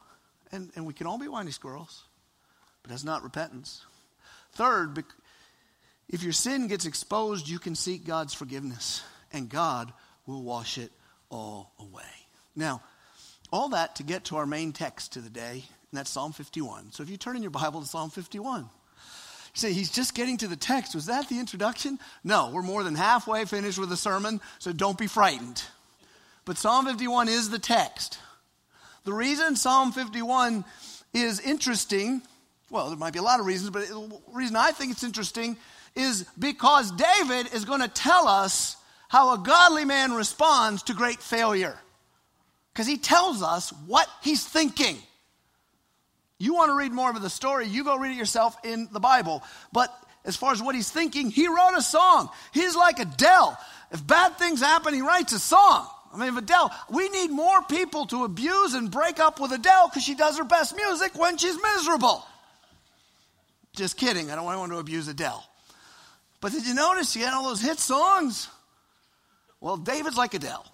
[0.53, 2.05] And, and we can all be whiny squirrels,
[2.83, 3.85] but that's not repentance.
[4.53, 5.05] Third,
[6.09, 9.93] if your sin gets exposed, you can seek God's forgiveness, and God
[10.27, 10.93] will wash it
[11.31, 12.03] all away.
[12.55, 12.83] Now,
[13.53, 16.93] all that to get to our main text to the day, and that's Psalm 51.
[16.93, 18.69] So if you turn in your Bible to Psalm 51, you
[19.55, 20.95] say, he's just getting to the text.
[20.95, 21.99] Was that the introduction?
[22.25, 25.63] No, we're more than halfway finished with the sermon, so don't be frightened.
[26.45, 28.19] But Psalm 51 is the text.
[29.05, 30.65] The reason Psalm 51
[31.13, 32.23] is interesting,
[32.73, 35.59] well, there might be a lot of reasons, but the reason I think it's interesting
[35.95, 41.21] is because David is going to tell us how a godly man responds to great
[41.21, 41.79] failure.
[42.73, 44.97] Because he tells us what he's thinking.
[46.39, 49.01] You want to read more of the story, you go read it yourself in the
[49.01, 49.43] Bible.
[49.71, 52.31] But as far as what he's thinking, he wrote a song.
[52.53, 53.59] He's like Adele.
[53.91, 55.87] If bad things happen, he writes a song.
[56.15, 59.89] I mean, if Adele, we need more people to abuse and break up with Adele
[59.89, 62.27] because she does her best music when she's miserable.
[63.75, 64.31] Just kidding.
[64.31, 65.45] I don't want to abuse Adele.
[66.41, 68.49] But did you notice she had all those hit songs?
[69.61, 70.67] Well, David's like Adele.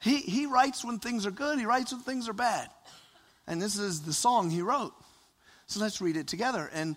[0.00, 2.68] He, he writes when things are good, he writes when things are bad.
[3.46, 4.92] And this is the song he wrote.
[5.66, 6.68] So let's read it together.
[6.72, 6.96] And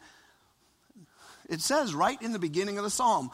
[1.50, 3.32] it says right in the beginning of the psalm,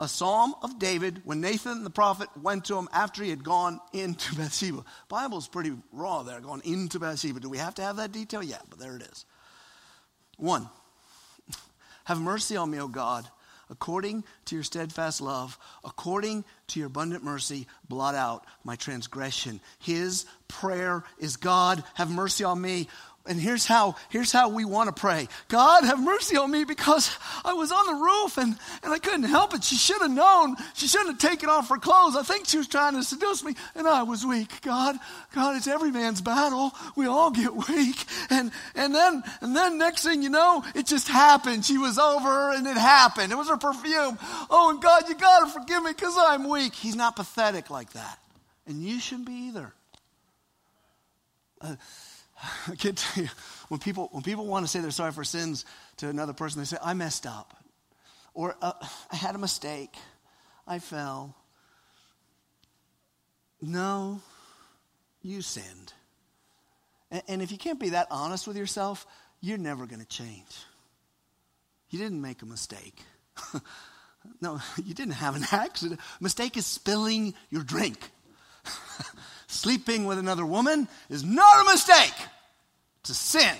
[0.00, 3.80] a psalm of David when Nathan the prophet went to him after he had gone
[3.92, 4.84] into Bathsheba.
[5.08, 7.40] Bible's pretty raw there, going into Bathsheba.
[7.40, 8.42] Do we have to have that detail?
[8.42, 9.26] Yeah, but there it is.
[10.38, 10.68] One,
[12.10, 13.24] have mercy on me, O God
[13.70, 19.60] according to your steadfast love, according to your abundant mercy, blot out my transgression.
[19.78, 22.88] His prayer is God, have mercy on me
[23.26, 25.28] and here's how, here's how we want to pray.
[25.48, 29.24] God, have mercy on me because I was on the roof and, and I couldn't
[29.24, 29.62] help it.
[29.62, 30.56] She should have known.
[30.74, 32.16] She shouldn't have taken off her clothes.
[32.16, 34.62] I think she was trying to seduce me and I was weak.
[34.62, 34.96] God,
[35.34, 36.72] God, it's every man's battle.
[36.96, 38.04] We all get weak.
[38.30, 41.66] And, and then, and then next thing you know, it just happened.
[41.66, 43.32] She was over and it happened.
[43.32, 44.18] It was her perfume.
[44.48, 46.74] Oh, and God, you got to forgive me because I'm weak.
[46.74, 48.18] He's not pathetic like that.
[48.66, 49.74] And you shouldn't be either.
[51.60, 51.76] Uh,
[52.68, 53.30] I can't tell you,
[53.68, 55.64] when people, when people want to say they're sorry for sins
[55.98, 57.56] to another person, they say, I messed up.
[58.34, 58.72] Or uh,
[59.10, 59.94] I had a mistake.
[60.66, 61.36] I fell.
[63.60, 64.20] No,
[65.22, 65.92] you sinned.
[67.10, 69.06] And, and if you can't be that honest with yourself,
[69.40, 70.64] you're never going to change.
[71.90, 73.02] You didn't make a mistake.
[74.40, 76.00] no, you didn't have an accident.
[76.20, 77.98] Mistake is spilling your drink.
[79.50, 82.14] Sleeping with another woman is not a mistake,
[83.00, 83.56] it's a sin.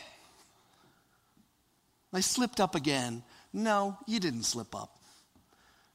[2.12, 3.24] I slipped up again.
[3.52, 4.96] No, you didn't slip up.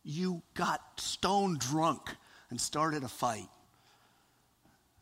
[0.04, 2.14] You got stone drunk
[2.50, 3.48] and started a fight.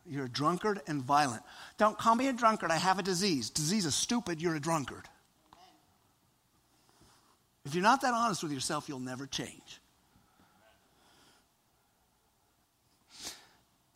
[0.06, 1.42] You're a drunkard and violent.
[1.76, 2.70] Don't call me a drunkard.
[2.70, 3.50] I have a disease.
[3.50, 4.40] Disease is stupid.
[4.40, 5.08] You're a drunkard.
[7.64, 9.80] If you're not that honest with yourself, you'll never change.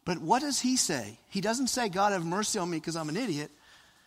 [0.08, 1.18] But what does he say?
[1.28, 3.50] He doesn't say, God, have mercy on me because I'm an idiot.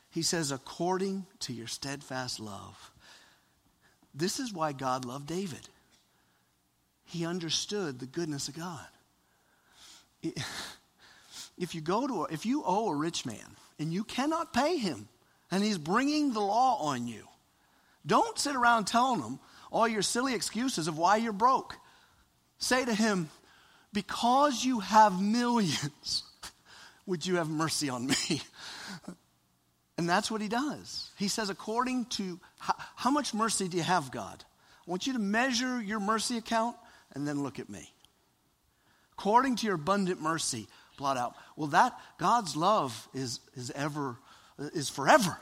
[0.10, 2.91] He says, according to your steadfast love.
[4.12, 5.70] This is why God loved David.
[7.06, 8.88] He understood the goodness of God.
[11.58, 14.78] If you go to, a, if you owe a rich man and you cannot pay
[14.78, 15.08] him,
[15.52, 17.28] and he's bringing the law on you,
[18.08, 19.38] don't sit around telling him
[19.72, 21.78] all your silly excuses of why you're broke.
[22.58, 23.30] Say to him,
[23.94, 26.24] because you have millions,
[27.06, 28.42] would you have mercy on me?
[30.02, 31.12] And that's what he does.
[31.16, 34.44] He says, according to how, how, much mercy do you have, God?
[34.88, 36.76] I want you to measure your mercy account
[37.14, 37.94] and then look at me.
[39.14, 40.68] According to your abundant mercy,
[40.98, 41.36] blot out.
[41.56, 44.18] Well, that God's love is, is ever,
[44.58, 45.38] is forever.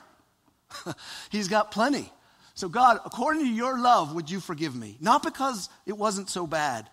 [1.29, 2.11] He's got plenty.
[2.53, 4.97] So, God, according to your love, would you forgive me?
[4.99, 6.89] Not because it wasn't so bad,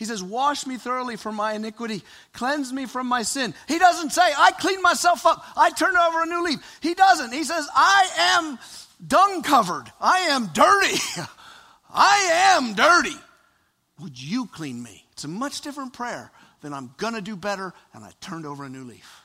[0.00, 3.52] he says, Wash me thoroughly from my iniquity, cleanse me from my sin.
[3.68, 6.78] He doesn't say, I clean myself up, I turn over a new leaf.
[6.80, 7.34] He doesn't.
[7.34, 8.58] He says, I am
[9.06, 10.98] dung covered, I am dirty.
[11.92, 13.14] I am dirty.
[14.00, 15.04] Would you clean me?
[15.12, 16.32] It's a much different prayer
[16.62, 19.20] than I'm going to do better and I turned over a new leaf.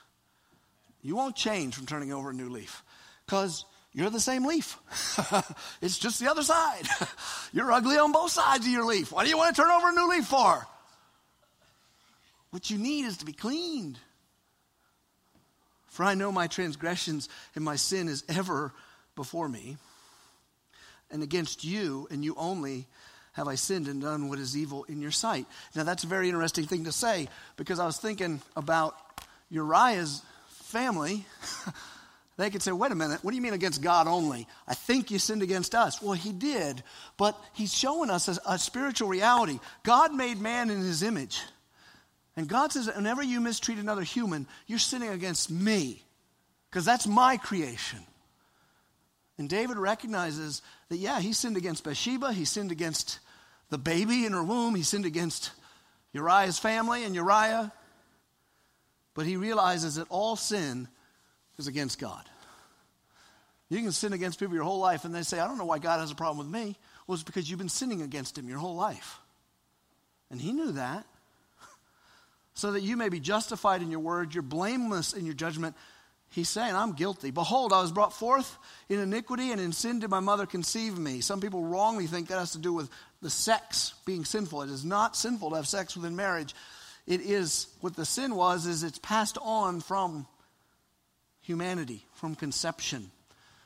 [1.01, 2.83] You won't change from turning over a new leaf
[3.25, 3.63] because
[3.95, 4.77] you're the same leaf.
[5.81, 6.83] it's just the other side.
[7.53, 9.13] you're ugly on both sides of your leaf.
[9.13, 10.67] Why do you want to turn over a new leaf for?
[12.49, 13.97] What you need is to be cleaned.
[15.87, 18.73] For I know my transgressions and my sin is ever
[19.15, 19.77] before me.
[21.09, 22.87] And against you and you only
[23.31, 25.45] have I sinned and done what is evil in your sight.
[25.73, 28.93] Now, that's a very interesting thing to say because I was thinking about
[29.49, 31.25] Uriah's family.
[32.37, 34.45] They could say, wait a minute, what do you mean against God only?
[34.67, 36.01] I think you sinned against us.
[36.01, 36.83] Well, he did,
[37.17, 39.59] but he's showing us a, a spiritual reality.
[39.83, 41.41] God made man in his image.
[42.35, 46.03] And God says, whenever you mistreat another human, you're sinning against me,
[46.69, 47.99] because that's my creation.
[49.37, 53.19] And David recognizes that, yeah, he sinned against Bathsheba, he sinned against
[53.69, 55.51] the baby in her womb, he sinned against
[56.11, 57.71] Uriah's family and Uriah.
[59.13, 60.89] But he realizes that all sin
[61.57, 62.23] is against God.
[63.69, 65.79] You can sin against people your whole life and they say, I don't know why
[65.79, 66.75] God has a problem with me.
[67.07, 69.19] Well, it's because you've been sinning against him your whole life.
[70.29, 71.05] And he knew that.
[72.57, 75.75] So that you may be justified in your word, you're blameless in your judgment.
[76.29, 77.31] He's saying, I'm guilty.
[77.31, 81.19] Behold, I was brought forth in iniquity, and in sin did my mother conceive me.
[81.19, 82.89] Some people wrongly think that has to do with
[83.21, 84.61] the sex being sinful.
[84.61, 86.55] It is not sinful to have sex within marriage.
[87.05, 90.25] It is, what the sin was, is it's passed on from
[91.45, 93.11] humanity from conception.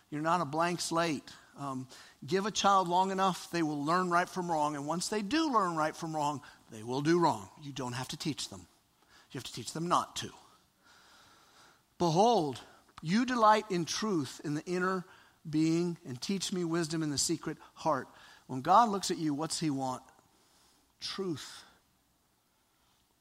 [0.09, 1.29] You're not a blank slate.
[1.59, 1.87] Um,
[2.25, 4.75] give a child long enough, they will learn right from wrong.
[4.75, 7.49] And once they do learn right from wrong, they will do wrong.
[7.61, 8.67] You don't have to teach them,
[9.31, 10.29] you have to teach them not to.
[11.97, 12.61] Behold,
[13.01, 15.05] you delight in truth in the inner
[15.49, 18.07] being and teach me wisdom in the secret heart.
[18.47, 20.01] When God looks at you, what's He want?
[21.01, 21.63] Truth.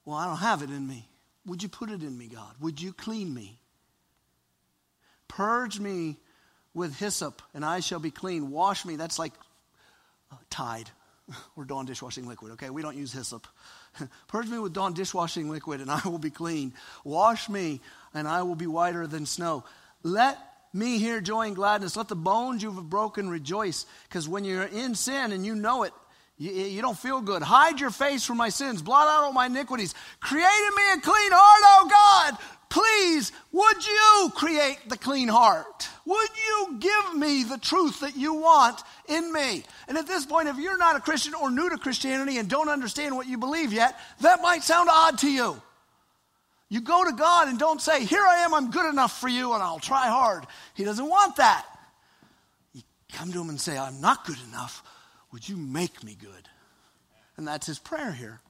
[0.04, 1.08] Well, I don't have it in me.
[1.46, 2.54] Would you put it in me, God?
[2.60, 3.58] Would you clean me?
[5.28, 6.16] Purge me
[6.74, 8.50] with hyssop, and I shall be clean.
[8.50, 8.96] Wash me.
[8.96, 9.32] That's like
[10.32, 10.90] uh, Tide
[11.56, 12.70] or Dawn dishwashing liquid, okay?
[12.70, 13.46] We don't use hyssop.
[14.28, 16.72] Purge me with Dawn dishwashing liquid, and I will be clean.
[17.04, 17.80] Wash me,
[18.14, 19.64] and I will be whiter than snow.
[20.02, 20.38] Let
[20.72, 21.96] me hear joy and gladness.
[21.96, 23.86] Let the bones you have broken rejoice.
[24.08, 25.92] Because when you're in sin and you know it,
[26.36, 27.42] you, you, don't feel good.
[27.42, 28.80] Hide your face from my sins.
[28.80, 29.92] Blot out all my iniquities.
[30.20, 32.38] Create in me a clean heart, O God.
[32.68, 35.88] Please, would you create the clean heart?
[36.04, 39.64] Would you give me the truth that you want in me?
[39.88, 42.68] And at this point, if you're not a Christian or new to Christianity and don't
[42.68, 45.60] understand what you believe yet, that might sound odd to you.
[46.68, 49.54] You go to God and don't say, Here I am, I'm good enough for you,
[49.54, 50.46] and I'll try hard.
[50.74, 51.64] He doesn't want that.
[52.74, 54.82] You come to Him and say, I'm not good enough.
[55.32, 56.48] Would you make me good?
[57.38, 58.40] And that's His prayer here.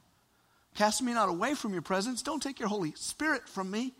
[0.74, 2.22] Cast me not away from your presence.
[2.22, 3.94] Don't take your Holy Spirit from me.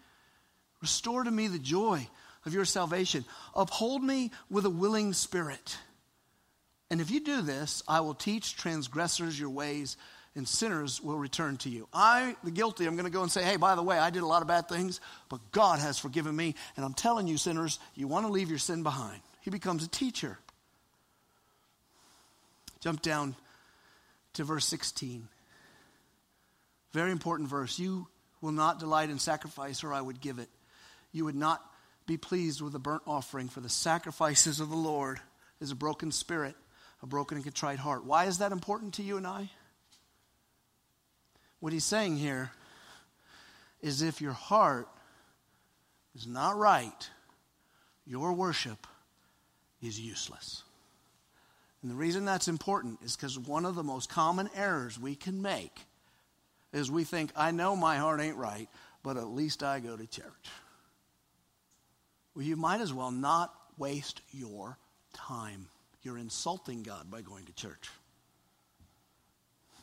[0.81, 2.07] Restore to me the joy
[2.47, 3.25] of your salvation.
[3.55, 5.79] Uphold me with a willing spirit.
[6.91, 9.97] And if you do this, I will teach transgressors your ways,
[10.35, 11.89] and sinners will return to you.
[11.93, 14.23] I, the guilty, I'm going to go and say, hey, by the way, I did
[14.23, 16.55] a lot of bad things, but God has forgiven me.
[16.77, 19.21] And I'm telling you, sinners, you want to leave your sin behind.
[19.41, 20.39] He becomes a teacher.
[22.81, 23.35] Jump down
[24.35, 25.29] to verse 16.
[26.93, 27.79] Very important verse.
[27.79, 28.07] You
[28.41, 30.49] will not delight in sacrifice, or I would give it
[31.13, 31.63] you would not
[32.07, 35.21] be pleased with a burnt offering, for the sacrifices of the Lord
[35.61, 36.57] is a broken spirit,
[37.03, 38.05] a broken and contrite heart.
[38.05, 39.51] Why is that important to you and I?
[41.61, 42.51] What he's saying here
[43.81, 44.89] is if your heart
[46.15, 47.11] is not right,
[48.07, 48.87] your worship
[49.83, 50.63] is useless.
[51.83, 55.43] And the reason that's important is because one of the most common errors we can
[55.43, 55.81] make
[56.73, 58.69] is we think, I know my heart ain't right,
[59.03, 60.49] but at least I go to church.
[62.39, 64.79] Well, you might as well not waste your
[65.13, 65.67] time.
[66.03, 67.91] You're insulting God by going to church.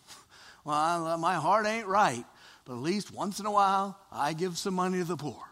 [0.64, 2.24] well, my heart ain't right,
[2.64, 5.44] but at least once in a while I give some money to the poor.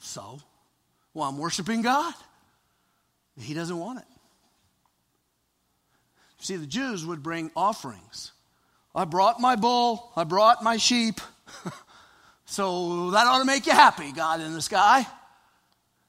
[0.00, 0.40] So,
[1.14, 2.14] well, I'm worshiping God.
[3.38, 4.06] He doesn't want it.
[6.40, 8.32] See, the Jews would bring offerings.
[8.96, 11.20] I brought my bull, I brought my sheep.
[12.44, 15.06] so that ought to make you happy, God in the sky.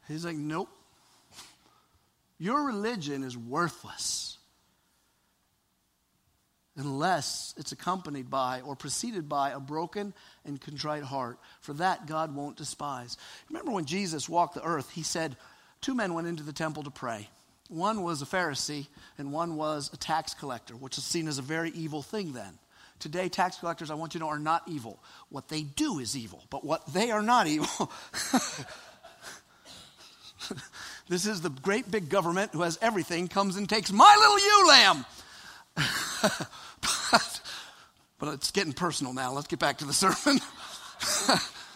[0.08, 0.70] He's like, nope.
[2.38, 4.38] Your religion is worthless
[6.76, 10.14] unless it's accompanied by or preceded by a broken
[10.44, 11.38] and contrite heart.
[11.62, 13.18] For that, God won't despise.
[13.50, 15.38] Remember when Jesus walked the earth, he said,
[15.82, 17.30] Two men went into the temple to pray.
[17.70, 21.44] One was a Pharisee, and one was a tax collector, which is seen as a
[21.44, 22.58] very evil thing then.
[23.00, 25.00] Today, tax collectors, I want you to know, are not evil.
[25.30, 27.68] What they do is evil, but what they are not evil.
[31.10, 34.68] this is the great big government who has everything, comes and takes my little ewe
[34.68, 35.06] lamb.
[37.12, 37.42] but,
[38.20, 39.34] but it's getting personal now.
[39.34, 40.40] Let's get back to the sermon.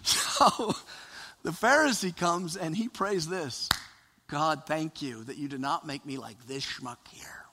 [0.03, 0.76] so
[1.43, 3.70] the Pharisee comes and he prays this
[4.28, 7.45] God, thank you that you did not make me like this schmuck here.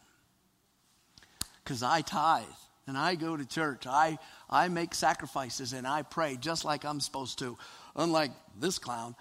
[1.62, 2.44] Because I tithe
[2.86, 3.86] and I go to church.
[3.86, 4.18] I,
[4.48, 7.56] I make sacrifices and I pray just like I'm supposed to.
[7.96, 9.14] Unlike this clown,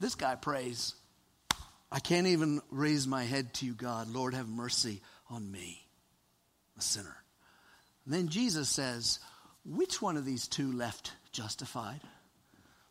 [0.00, 0.94] this guy prays,
[1.90, 4.08] I can't even raise my head to you, God.
[4.08, 5.00] Lord, have mercy
[5.30, 5.84] on me,
[6.78, 7.16] a sinner.
[8.04, 9.18] And then Jesus says,
[9.64, 12.00] Which one of these two left justified?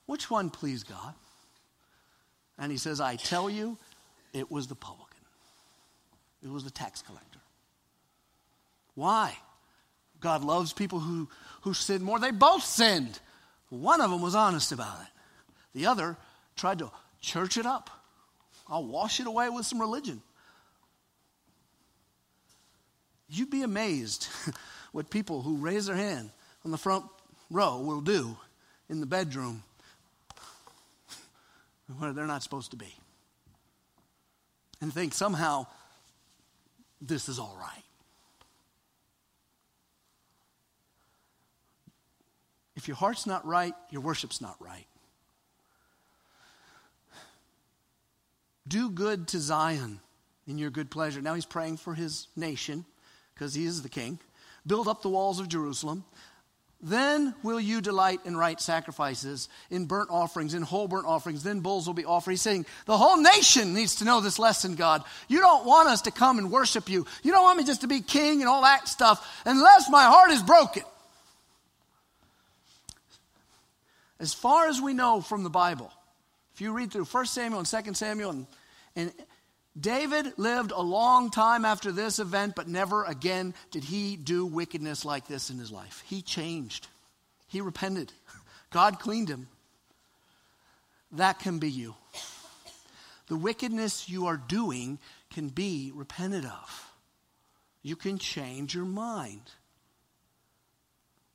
[0.05, 1.13] Which one pleased God?
[2.57, 3.77] And he says, I tell you,
[4.33, 5.19] it was the publican.
[6.43, 7.39] It was the tax collector.
[8.95, 9.37] Why?
[10.19, 11.29] God loves people who,
[11.61, 12.19] who sin more.
[12.19, 13.19] They both sinned.
[13.69, 15.07] One of them was honest about it.
[15.73, 16.17] The other
[16.55, 16.91] tried to
[17.21, 17.89] church it up.
[18.67, 20.21] I'll wash it away with some religion.
[23.29, 24.27] You'd be amazed
[24.91, 26.31] what people who raise their hand
[26.65, 27.05] on the front
[27.49, 28.37] row will do
[28.89, 29.63] in the bedroom
[31.97, 32.93] where they're not supposed to be
[34.81, 35.65] and think somehow
[37.01, 37.83] this is all right.
[42.77, 44.85] If your heart's not right, your worship's not right.
[48.67, 49.99] Do good to Zion
[50.47, 51.19] in your good pleasure.
[51.19, 52.85] Now he's praying for his nation
[53.33, 54.19] because he is the king.
[54.65, 56.05] Build up the walls of Jerusalem.
[56.79, 61.41] Then will you delight in right sacrifices, in burnt offerings, in whole burnt offerings.
[61.41, 62.31] Then bulls will be offered.
[62.31, 65.03] He's saying, the whole nation needs to know this lesson, God.
[65.27, 67.07] You don't want us to come and worship you.
[67.23, 70.29] You don't want me just to be king and all that stuff unless my heart
[70.29, 70.83] is broken.
[74.19, 75.91] As far as we know from the Bible,
[76.53, 78.47] if you read through 1 Samuel and 2 Samuel, and,
[78.95, 79.13] and
[79.79, 85.05] David lived a long time after this event, but never again did he do wickedness
[85.05, 86.03] like this in his life.
[86.07, 86.87] He changed,
[87.47, 88.11] he repented.
[88.69, 89.47] God cleaned him.
[91.13, 91.95] That can be you.
[93.27, 94.99] The wickedness you are doing
[95.33, 96.91] can be repented of.
[97.81, 99.41] You can change your mind.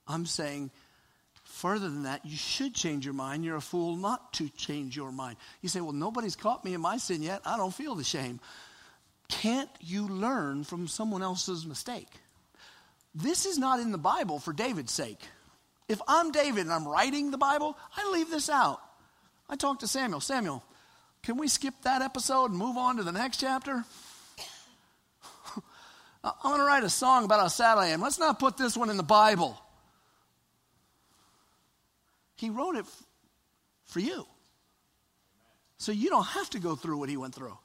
[0.07, 0.70] I'm saying
[1.63, 3.45] Further than that, you should change your mind.
[3.45, 5.37] You're a fool not to change your mind.
[5.61, 7.41] You say, Well, nobody's caught me in my sin yet.
[7.47, 8.41] I don't feel the shame.
[9.29, 12.09] Can't you learn from someone else's mistake?
[13.15, 15.21] This is not in the Bible for David's sake.
[15.89, 18.81] If I'm David and I'm writing the Bible, I leave this out.
[19.49, 20.21] I talked to Samuel.
[20.21, 20.65] Samuel,
[21.23, 23.85] can we skip that episode and move on to the next chapter?
[26.25, 28.01] I'm going to write a song about how sad I am.
[28.01, 29.62] Let's not put this one in the Bible.
[32.43, 32.86] He wrote it
[33.84, 34.26] for you.
[35.78, 37.57] So you don't have to go through what he went through.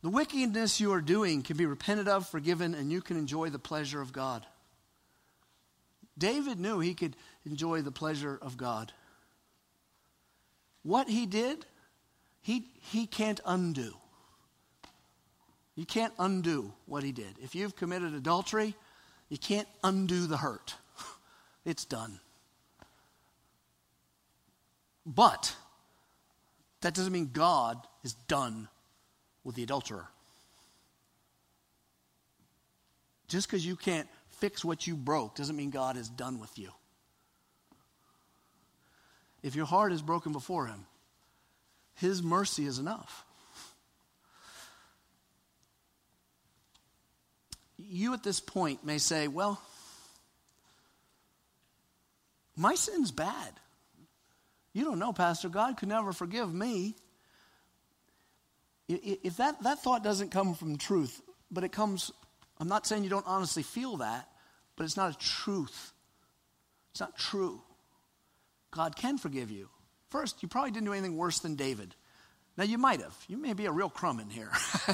[0.00, 3.58] The wickedness you are doing can be repented of, forgiven, and you can enjoy the
[3.58, 4.46] pleasure of God.
[6.16, 8.90] David knew he could enjoy the pleasure of God.
[10.84, 11.66] What he did,
[12.40, 13.92] he, he can't undo.
[15.76, 17.34] You can't undo what he did.
[17.42, 18.74] If you've committed adultery,
[19.28, 20.76] you can't undo the hurt.
[21.64, 22.20] It's done.
[25.06, 25.54] But
[26.80, 28.68] that doesn't mean God is done
[29.42, 30.06] with the adulterer.
[33.28, 36.70] Just because you can't fix what you broke doesn't mean God is done with you.
[39.42, 40.86] if your heart is broken before Him,
[41.96, 43.24] His mercy is enough.
[47.76, 49.60] You at this point may say, Well,
[52.56, 53.52] my sin's bad.
[54.72, 55.48] You don't know, Pastor.
[55.48, 56.94] God could never forgive me.
[58.88, 62.12] If that, that thought doesn't come from truth, but it comes,
[62.60, 64.28] I'm not saying you don't honestly feel that,
[64.76, 65.92] but it's not a truth.
[66.90, 67.62] It's not true.
[68.70, 69.68] God can forgive you.
[70.10, 71.94] First, you probably didn't do anything worse than David.
[72.56, 73.16] Now, you might have.
[73.26, 74.50] You may be a real crumb in here.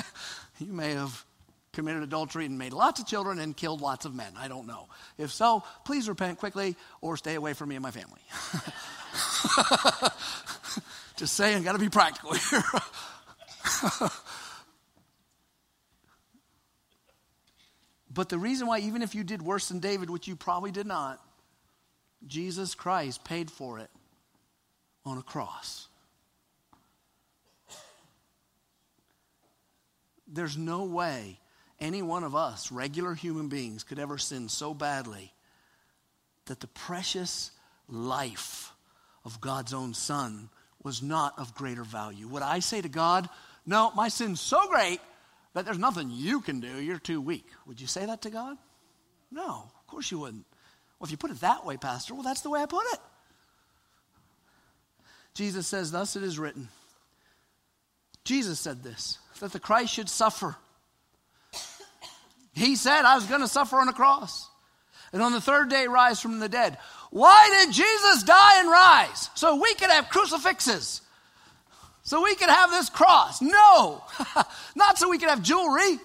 [0.59, 1.25] you may have
[1.73, 4.33] committed adultery and made lots of children and killed lots of men.
[4.37, 4.89] I don't know.
[5.19, 8.21] If so, please repent quickly or stay away from me and my family.
[11.17, 12.63] Just saying, got to be practical here.
[18.13, 20.87] but the reason why, even if you did worse than David, which you probably did
[20.87, 21.21] not,
[22.27, 23.91] Jesus Christ paid for it
[25.05, 25.89] on a cross.
[30.27, 31.39] There's no way
[31.81, 35.33] any one of us, regular human beings, could ever sin so badly
[36.47, 37.51] that the precious
[37.89, 38.73] life
[39.25, 40.51] of God's own Son
[40.83, 42.27] was not of greater value.
[42.29, 43.29] Would I say to God,
[43.67, 45.01] No, my sin's so great
[45.55, 47.47] that there's nothing you can do, you're too weak?
[47.67, 48.57] Would you say that to God?
[49.31, 50.47] No, of course you wouldn't.
[50.99, 53.01] Well, if you put it that way, Pastor, well, that's the way I put it.
[55.35, 56.69] Jesus says, Thus it is written.
[58.25, 60.57] Jesus said this, that the Christ should suffer
[62.55, 64.49] he said, I was going to suffer on a cross.
[65.13, 66.79] And on the third day, rise from the dead.
[67.11, 69.31] Why did Jesus die and rise?
[69.35, 71.03] So we could have crucifixes.
[72.03, 73.43] So we could have this cross.
[73.43, 74.03] No,
[74.77, 75.99] not so we could have jewelry.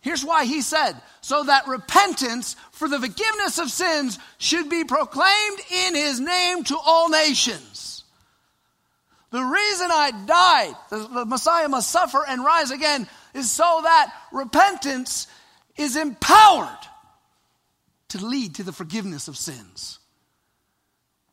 [0.00, 5.60] Here's why he said, so that repentance for the forgiveness of sins should be proclaimed
[5.70, 8.04] in his name to all nations.
[9.30, 15.26] The reason I died, the Messiah must suffer and rise again is so that repentance
[15.76, 16.68] is empowered
[18.08, 19.98] to lead to the forgiveness of sins.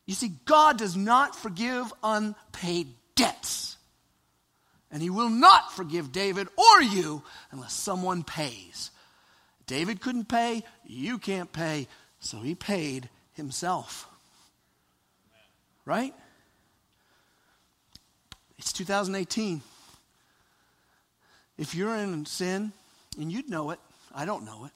[0.05, 3.77] You see, God does not forgive unpaid debts.
[4.91, 7.21] And he will not forgive David or you
[7.51, 8.89] unless someone pays.
[9.67, 11.87] David couldn't pay, you can't pay,
[12.19, 14.07] so he paid himself.
[15.85, 16.15] Right?
[18.57, 19.61] It's 2018.
[21.59, 22.71] If you're in sin,
[23.19, 23.79] and you'd know it,
[24.15, 24.71] I don't know it.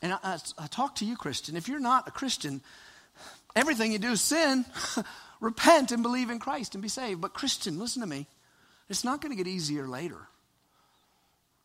[0.00, 1.56] And I, I, I talk to you, Christian.
[1.56, 2.62] If you're not a Christian,
[3.54, 4.64] everything you do is sin.
[5.40, 7.20] Repent and believe in Christ and be saved.
[7.20, 8.26] But Christian, listen to me.
[8.88, 10.26] It's not going to get easier later.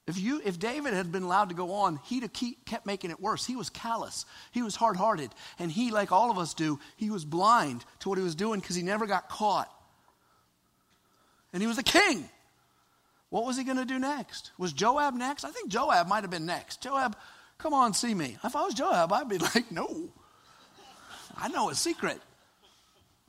[0.06, 2.34] If, you, if David had been allowed to go on, he'd have
[2.66, 3.46] kept making it worse.
[3.46, 4.26] He was callous.
[4.52, 5.30] He was hard hearted.
[5.60, 8.60] And he, like all of us do, he was blind to what he was doing
[8.60, 9.72] because he never got caught.
[11.54, 12.28] And he was a king.
[13.32, 14.52] What was he going to do next?
[14.58, 15.46] Was Joab next?
[15.46, 16.82] I think Joab might have been next.
[16.82, 17.16] Joab,
[17.58, 18.38] come on, see me.
[18.44, 20.10] If I was Joab, I'd be like, no.
[21.38, 22.20] I know his secret.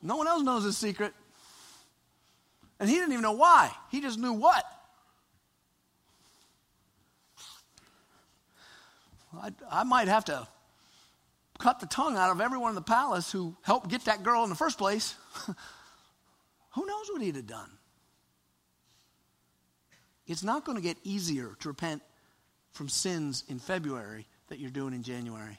[0.03, 1.15] No one else knows his secret.
[2.81, 3.71] And he didn't even know why.
[3.93, 4.65] He just knew what.
[9.41, 10.49] I, I might have to
[11.61, 14.51] cut the tongue out of everyone in the palace who helped get that girl in
[14.51, 15.15] the first place.
[16.75, 17.71] Who knows what he'd have done?
[20.27, 22.03] It's not going to get easier to repent
[22.73, 25.59] from sins in February that you're doing in January.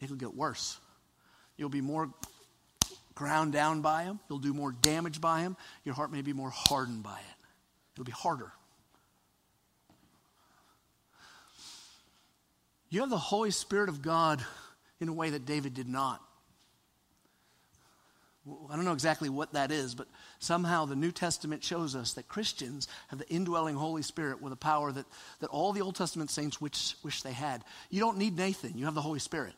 [0.00, 0.78] It'll get worse.
[1.56, 2.10] You'll be more
[3.14, 4.18] ground down by them.
[4.28, 5.56] You'll do more damage by them.
[5.84, 7.36] Your heart may be more hardened by it.
[7.94, 8.52] It'll be harder.
[12.88, 14.44] You have the Holy Spirit of God
[15.00, 16.20] in a way that David did not.
[18.70, 22.28] I don't know exactly what that is, but somehow the New Testament shows us that
[22.28, 25.06] Christians have the indwelling Holy Spirit with a power that,
[25.40, 27.64] that all the Old Testament saints wish, wish they had.
[27.90, 29.54] You don't need Nathan, you have the Holy Spirit.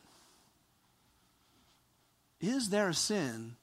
[2.40, 3.56] Is there a sin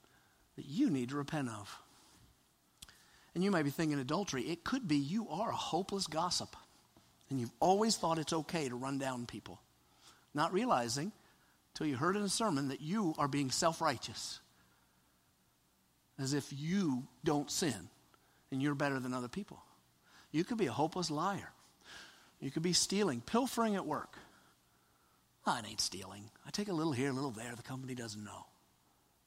[0.56, 1.82] that you need to repent of?
[3.36, 4.44] And you might be thinking adultery.
[4.44, 6.56] It could be you are a hopeless gossip,
[7.30, 9.60] and you've always thought it's okay to run down people,
[10.34, 11.12] not realizing
[11.74, 14.40] till you heard in a sermon that you are being self righteous
[16.20, 17.90] as if you don't sin
[18.52, 19.64] and you're better than other people.
[20.32, 21.52] You could be a hopeless liar.
[22.40, 24.18] You could be stealing, pilfering at work.
[25.48, 26.30] Oh, it ain't stealing.
[26.46, 27.54] I take a little here, a little there.
[27.56, 28.46] The company doesn't know.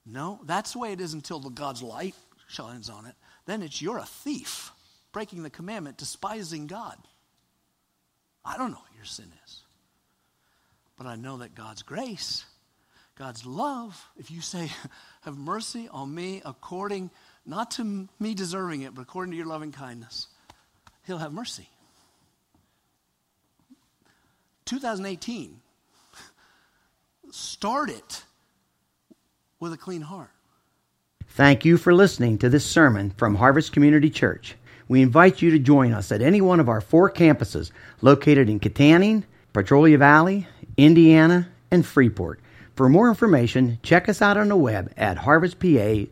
[0.05, 2.15] No, that's the way it is until the God's light
[2.49, 3.15] shines on it.
[3.47, 4.73] Then it's you're a thief,
[5.13, 6.97] breaking the commandment, despising God.
[8.45, 9.63] I don't know what your sin is.
[10.97, 12.45] But I know that God's grace
[13.19, 14.71] God's love, if you say,
[15.23, 17.11] Have mercy on me according,
[17.47, 20.29] not to me deserving it, but according to your loving kindness,
[21.07, 21.69] He'll have mercy.
[24.65, 25.61] 2018,
[27.31, 28.25] start it
[29.61, 30.31] with a clean heart.
[31.29, 34.57] Thank you for listening to this sermon from Harvest Community Church.
[34.89, 37.71] We invite you to join us at any one of our four campuses
[38.03, 40.47] located in Kittanning, Petrolia Valley,
[40.77, 42.41] Indiana, and Freeport.
[42.75, 46.09] For more information, check us out on the web at harvestpa.org.